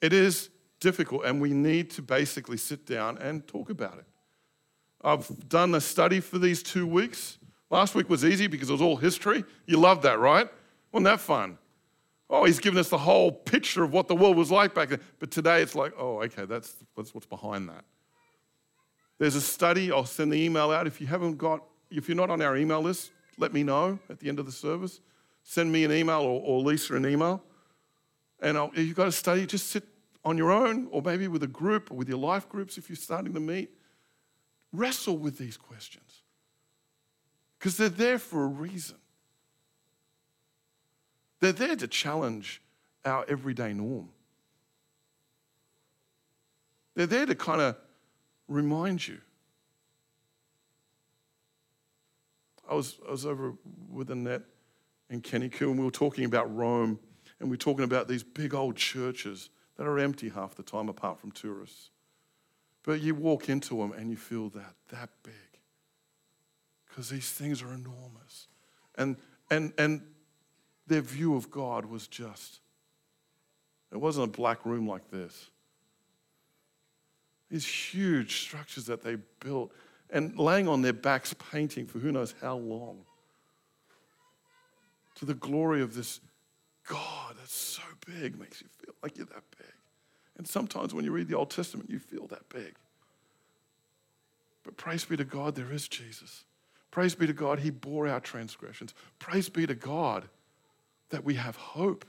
It 0.00 0.12
is 0.12 0.50
difficult, 0.80 1.24
and 1.24 1.40
we 1.40 1.52
need 1.52 1.90
to 1.90 2.02
basically 2.02 2.56
sit 2.56 2.86
down 2.86 3.18
and 3.18 3.46
talk 3.46 3.70
about 3.70 3.98
it. 3.98 4.04
I've 5.02 5.48
done 5.48 5.74
a 5.74 5.80
study 5.80 6.20
for 6.20 6.38
these 6.38 6.62
two 6.62 6.86
weeks. 6.86 7.38
Last 7.70 7.94
week 7.94 8.08
was 8.08 8.24
easy 8.24 8.46
because 8.46 8.68
it 8.70 8.72
was 8.72 8.82
all 8.82 8.96
history. 8.96 9.44
You 9.66 9.78
loved 9.78 10.02
that, 10.02 10.18
right? 10.18 10.48
Wasn't 10.92 11.04
that 11.04 11.20
fun? 11.20 11.58
Oh, 12.28 12.44
he's 12.44 12.58
given 12.58 12.78
us 12.78 12.88
the 12.88 12.98
whole 12.98 13.30
picture 13.30 13.84
of 13.84 13.92
what 13.92 14.08
the 14.08 14.16
world 14.16 14.36
was 14.36 14.50
like 14.50 14.74
back 14.74 14.88
then. 14.88 15.00
But 15.18 15.30
today 15.30 15.62
it's 15.62 15.74
like, 15.74 15.92
oh, 15.98 16.22
okay, 16.22 16.44
that's, 16.44 16.74
that's 16.96 17.14
what's 17.14 17.26
behind 17.26 17.68
that. 17.68 17.84
There's 19.18 19.34
a 19.34 19.40
study. 19.40 19.90
I'll 19.90 20.04
send 20.04 20.32
the 20.32 20.36
email 20.36 20.70
out. 20.70 20.86
If 20.86 21.00
you 21.00 21.06
haven't 21.06 21.36
got, 21.36 21.62
if 21.90 22.08
you're 22.08 22.16
not 22.16 22.30
on 22.30 22.42
our 22.42 22.56
email 22.56 22.80
list, 22.80 23.12
let 23.38 23.52
me 23.52 23.62
know 23.62 23.98
at 24.10 24.20
the 24.20 24.28
end 24.28 24.38
of 24.38 24.46
the 24.46 24.52
service. 24.52 25.00
Send 25.42 25.70
me 25.70 25.84
an 25.84 25.92
email 25.92 26.20
or, 26.20 26.40
or 26.42 26.60
Lisa 26.60 26.96
an 26.96 27.06
email. 27.06 27.42
And 28.40 28.58
I'll, 28.58 28.70
you've 28.74 28.96
got 28.96 29.08
a 29.08 29.12
study, 29.12 29.46
just 29.46 29.68
sit 29.68 29.84
on 30.24 30.36
your 30.36 30.50
own, 30.50 30.88
or 30.90 31.00
maybe 31.02 31.28
with 31.28 31.42
a 31.42 31.48
group, 31.48 31.90
or 31.90 31.94
with 31.94 32.08
your 32.08 32.18
life 32.18 32.48
groups 32.48 32.76
if 32.76 32.88
you're 32.88 32.96
starting 32.96 33.32
to 33.32 33.40
meet. 33.40 33.70
Wrestle 34.72 35.16
with 35.16 35.38
these 35.38 35.56
questions 35.56 36.22
because 37.58 37.76
they're 37.76 37.88
there 37.88 38.18
for 38.18 38.44
a 38.44 38.46
reason. 38.46 38.96
They're 41.40 41.52
there 41.52 41.76
to 41.76 41.86
challenge 41.86 42.60
our 43.04 43.24
everyday 43.28 43.72
norm. 43.72 44.08
They're 46.94 47.06
there 47.06 47.26
to 47.26 47.34
kind 47.34 47.60
of 47.60 47.76
remind 48.48 49.06
you. 49.06 49.18
I 52.68 52.74
was, 52.74 52.98
I 53.06 53.10
was 53.10 53.24
over 53.24 53.54
with 53.90 54.10
Annette 54.10 54.42
and 55.08 55.22
Kenny 55.22 55.48
Koo, 55.48 55.70
and 55.70 55.78
we 55.78 55.84
were 55.84 55.90
talking 55.90 56.24
about 56.24 56.54
Rome, 56.54 56.98
and 57.38 57.48
we 57.48 57.54
are 57.54 57.58
talking 57.58 57.84
about 57.84 58.08
these 58.08 58.22
big 58.22 58.54
old 58.54 58.76
churches 58.76 59.50
that 59.76 59.86
are 59.86 59.98
empty 59.98 60.28
half 60.28 60.54
the 60.54 60.62
time 60.62 60.88
apart 60.88 61.20
from 61.20 61.30
tourists. 61.30 61.90
But 62.82 63.00
you 63.00 63.14
walk 63.14 63.48
into 63.48 63.78
them 63.78 63.92
and 63.92 64.10
you 64.10 64.16
feel 64.16 64.48
that, 64.50 64.74
that 64.90 65.10
big. 65.22 65.34
Because 66.88 67.10
these 67.10 67.30
things 67.30 67.62
are 67.62 67.72
enormous. 67.74 68.48
And, 68.96 69.16
and, 69.50 69.72
and 69.76 70.02
their 70.86 71.02
view 71.02 71.34
of 71.34 71.50
God 71.50 71.84
was 71.84 72.06
just, 72.06 72.60
it 73.92 73.98
wasn't 73.98 74.28
a 74.28 74.36
black 74.36 74.64
room 74.64 74.88
like 74.88 75.10
this. 75.10 75.50
These 77.50 77.66
huge 77.66 78.40
structures 78.42 78.86
that 78.86 79.02
they 79.02 79.16
built 79.40 79.72
and 80.10 80.38
laying 80.38 80.68
on 80.68 80.82
their 80.82 80.92
backs 80.92 81.34
painting 81.52 81.86
for 81.86 81.98
who 81.98 82.12
knows 82.12 82.34
how 82.40 82.56
long. 82.56 82.98
To 85.16 85.24
the 85.24 85.34
glory 85.34 85.82
of 85.82 85.94
this 85.94 86.20
God 86.86 87.34
that's 87.38 87.54
so 87.54 87.82
big 88.06 88.38
makes 88.38 88.60
you 88.60 88.68
feel 88.78 88.94
like 89.02 89.16
you're 89.16 89.26
that 89.26 89.42
big. 89.58 89.72
And 90.36 90.46
sometimes 90.46 90.94
when 90.94 91.04
you 91.04 91.12
read 91.12 91.28
the 91.28 91.36
Old 91.36 91.50
Testament, 91.50 91.90
you 91.90 91.98
feel 91.98 92.26
that 92.28 92.48
big. 92.48 92.74
But 94.62 94.76
praise 94.76 95.04
be 95.04 95.16
to 95.16 95.24
God, 95.24 95.54
there 95.54 95.72
is 95.72 95.88
Jesus. 95.88 96.44
Praise 96.90 97.14
be 97.14 97.26
to 97.26 97.32
God, 97.32 97.60
He 97.60 97.70
bore 97.70 98.08
our 98.08 98.20
transgressions. 98.20 98.94
Praise 99.18 99.48
be 99.48 99.66
to 99.66 99.74
God 99.74 100.28
that 101.10 101.24
we 101.24 101.34
have 101.34 101.56
hope. 101.56 102.04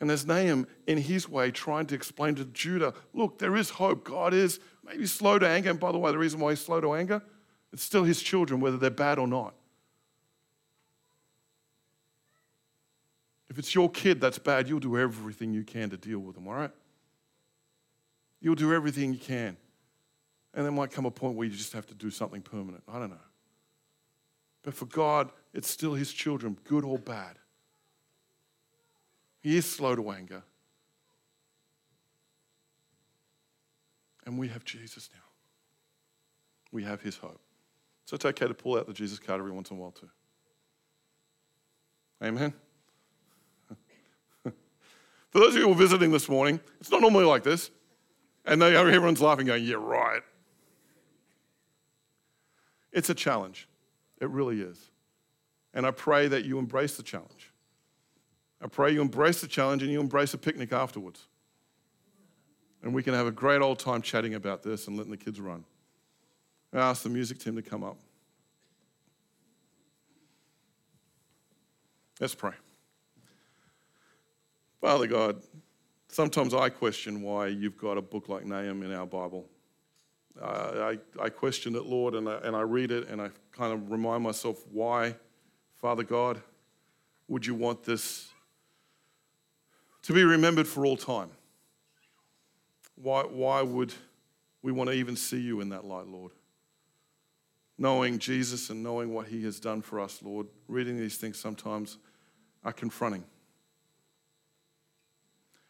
And 0.00 0.08
there's 0.08 0.26
Nahum 0.26 0.66
in 0.86 0.98
his 0.98 1.28
way 1.28 1.50
trying 1.50 1.86
to 1.86 1.94
explain 1.94 2.36
to 2.36 2.44
Judah 2.44 2.94
look, 3.12 3.38
there 3.38 3.56
is 3.56 3.70
hope. 3.70 4.04
God 4.04 4.32
is 4.32 4.60
maybe 4.84 5.06
slow 5.06 5.38
to 5.38 5.48
anger. 5.48 5.70
And 5.70 5.80
by 5.80 5.92
the 5.92 5.98
way, 5.98 6.12
the 6.12 6.18
reason 6.18 6.38
why 6.40 6.50
he's 6.50 6.60
slow 6.60 6.80
to 6.80 6.94
anger, 6.94 7.22
it's 7.72 7.82
still 7.82 8.04
his 8.04 8.22
children, 8.22 8.60
whether 8.60 8.76
they're 8.76 8.90
bad 8.90 9.18
or 9.18 9.26
not. 9.26 9.54
If 13.50 13.58
it's 13.58 13.74
your 13.74 13.90
kid 13.90 14.20
that's 14.20 14.38
bad, 14.38 14.68
you'll 14.68 14.78
do 14.78 14.98
everything 14.98 15.52
you 15.52 15.64
can 15.64 15.90
to 15.90 15.96
deal 15.96 16.18
with 16.20 16.34
them, 16.34 16.46
all 16.46 16.54
right? 16.54 16.70
You'll 18.40 18.54
do 18.54 18.72
everything 18.72 19.12
you 19.12 19.18
can. 19.18 19.56
And 20.54 20.64
there 20.64 20.72
might 20.72 20.90
come 20.90 21.06
a 21.06 21.10
point 21.10 21.34
where 21.34 21.46
you 21.46 21.54
just 21.54 21.72
have 21.72 21.86
to 21.86 21.94
do 21.94 22.10
something 22.10 22.40
permanent. 22.40 22.82
I 22.88 22.98
don't 22.98 23.10
know. 23.10 23.16
But 24.62 24.74
for 24.74 24.86
God, 24.86 25.32
it's 25.52 25.68
still 25.70 25.94
his 25.94 26.12
children, 26.12 26.56
good 26.64 26.84
or 26.84 26.98
bad. 26.98 27.38
He 29.40 29.56
is 29.56 29.66
slow 29.66 29.94
to 29.94 30.10
anger. 30.10 30.42
And 34.26 34.38
we 34.38 34.48
have 34.48 34.64
Jesus 34.64 35.08
now. 35.14 35.22
We 36.70 36.84
have 36.84 37.00
his 37.00 37.16
hope. 37.16 37.40
So 38.04 38.14
it's 38.14 38.24
okay 38.24 38.46
to 38.46 38.54
pull 38.54 38.76
out 38.76 38.86
the 38.86 38.92
Jesus 38.92 39.18
card 39.18 39.38
every 39.38 39.52
once 39.52 39.70
in 39.70 39.76
a 39.76 39.80
while, 39.80 39.90
too. 39.90 40.08
Amen. 42.22 42.52
For 44.42 45.38
those 45.38 45.54
of 45.54 45.60
you 45.60 45.66
who 45.66 45.72
are 45.72 45.76
visiting 45.76 46.10
this 46.10 46.28
morning, 46.28 46.60
it's 46.80 46.90
not 46.90 47.00
normally 47.00 47.24
like 47.24 47.42
this. 47.42 47.70
And 48.44 48.60
they, 48.60 48.74
everyone's 48.76 49.20
laughing, 49.20 49.46
going, 49.46 49.64
Yeah, 49.64 49.76
right. 49.78 50.22
It's 52.92 53.10
a 53.10 53.14
challenge. 53.14 53.68
It 54.20 54.28
really 54.30 54.60
is. 54.60 54.90
And 55.74 55.86
I 55.86 55.90
pray 55.90 56.28
that 56.28 56.44
you 56.44 56.58
embrace 56.58 56.96
the 56.96 57.02
challenge. 57.02 57.52
I 58.60 58.66
pray 58.66 58.92
you 58.92 59.00
embrace 59.00 59.40
the 59.40 59.46
challenge 59.46 59.82
and 59.82 59.92
you 59.92 60.00
embrace 60.00 60.34
a 60.34 60.38
picnic 60.38 60.72
afterwards. 60.72 61.26
And 62.82 62.94
we 62.94 63.02
can 63.02 63.14
have 63.14 63.26
a 63.26 63.32
great 63.32 63.60
old 63.60 63.78
time 63.78 64.02
chatting 64.02 64.34
about 64.34 64.62
this 64.62 64.86
and 64.88 64.96
letting 64.96 65.10
the 65.10 65.16
kids 65.16 65.40
run. 65.40 65.64
I 66.72 66.78
ask 66.78 67.02
the 67.02 67.08
music 67.08 67.38
team 67.38 67.56
to 67.56 67.62
come 67.62 67.82
up. 67.82 67.96
Let's 72.20 72.34
pray. 72.34 72.52
Father 74.80 75.06
God, 75.06 75.40
sometimes 76.08 76.52
I 76.52 76.68
question 76.68 77.22
why 77.22 77.46
you've 77.48 77.78
got 77.78 77.96
a 77.96 78.02
book 78.02 78.28
like 78.28 78.44
Nahum 78.44 78.82
in 78.82 78.92
our 78.92 79.06
Bible. 79.06 79.48
Uh, 80.40 80.94
I, 81.18 81.22
I 81.24 81.28
question 81.28 81.74
it, 81.74 81.86
Lord, 81.86 82.14
and 82.14 82.28
I, 82.28 82.38
and 82.38 82.54
I 82.54 82.60
read 82.60 82.90
it 82.90 83.08
and 83.08 83.20
I 83.20 83.30
kind 83.52 83.72
of 83.72 83.90
remind 83.90 84.22
myself 84.22 84.64
why, 84.70 85.16
Father 85.80 86.04
God, 86.04 86.40
would 87.28 87.44
you 87.44 87.54
want 87.54 87.82
this 87.82 88.28
to 90.08 90.14
be 90.14 90.24
remembered 90.24 90.66
for 90.66 90.86
all 90.86 90.96
time? 90.96 91.28
Why, 92.94 93.24
why 93.24 93.60
would 93.60 93.92
we 94.62 94.72
want 94.72 94.88
to 94.88 94.96
even 94.96 95.16
see 95.16 95.38
you 95.38 95.60
in 95.60 95.68
that 95.68 95.84
light, 95.84 96.06
Lord? 96.06 96.32
Knowing 97.76 98.18
Jesus 98.18 98.70
and 98.70 98.82
knowing 98.82 99.12
what 99.12 99.26
he 99.26 99.44
has 99.44 99.60
done 99.60 99.82
for 99.82 100.00
us, 100.00 100.22
Lord, 100.22 100.46
reading 100.66 100.96
these 100.96 101.18
things 101.18 101.38
sometimes 101.38 101.98
are 102.64 102.72
confronting. 102.72 103.22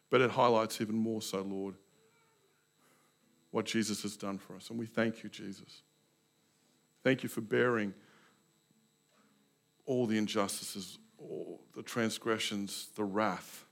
But 0.09 0.21
it 0.21 0.31
highlights 0.31 0.79
even 0.79 0.95
more 0.95 1.21
so, 1.21 1.41
Lord, 1.41 1.75
what 3.51 3.65
Jesus 3.65 4.03
has 4.03 4.15
done 4.15 4.37
for 4.37 4.55
us. 4.55 4.69
And 4.69 4.79
we 4.79 4.85
thank 4.85 5.21
you, 5.21 5.27
Jesus. 5.27 5.81
Thank 7.03 7.23
you 7.23 7.29
for 7.29 7.41
bearing 7.41 7.93
all 9.85 10.05
the 10.05 10.17
injustices, 10.17 10.97
all 11.17 11.59
the 11.75 11.83
transgressions, 11.83 12.87
the 12.95 13.03
wrath 13.03 13.65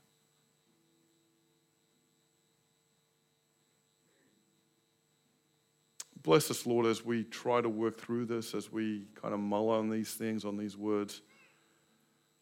Bless 6.28 6.50
us, 6.50 6.66
Lord, 6.66 6.84
as 6.84 7.02
we 7.02 7.24
try 7.24 7.62
to 7.62 7.70
work 7.70 7.98
through 7.98 8.26
this, 8.26 8.54
as 8.54 8.70
we 8.70 9.06
kind 9.14 9.32
of 9.32 9.40
mull 9.40 9.70
on 9.70 9.88
these 9.88 10.12
things, 10.12 10.44
on 10.44 10.58
these 10.58 10.76
words. 10.76 11.22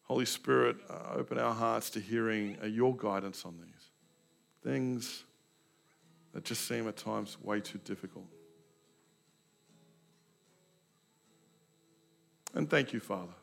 Holy 0.01 0.25
Spirit, 0.25 0.75
uh, 0.89 1.13
open 1.15 1.39
our 1.39 1.53
hearts 1.53 1.89
to 1.91 2.01
hearing 2.01 2.57
uh, 2.61 2.65
your 2.65 2.93
guidance 2.93 3.45
on 3.45 3.57
these 3.57 3.85
things 4.61 5.23
that 6.33 6.43
just 6.43 6.67
seem 6.67 6.85
at 6.89 6.97
times 6.97 7.37
way 7.41 7.61
too 7.61 7.79
difficult. 7.85 8.25
And 12.55 12.69
thank 12.69 12.91
you, 12.91 12.99
Father. 12.99 13.35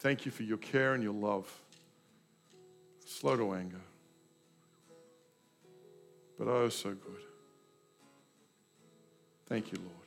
Thank 0.00 0.26
you 0.26 0.32
for 0.32 0.42
your 0.42 0.58
care 0.58 0.94
and 0.94 1.04
your 1.04 1.14
love. 1.14 1.48
Slow 3.04 3.36
to 3.36 3.54
anger, 3.54 3.82
but 6.36 6.48
oh, 6.48 6.68
so 6.68 6.90
good. 6.90 7.35
Thank 9.48 9.72
you, 9.72 9.78
Lord. 9.78 10.05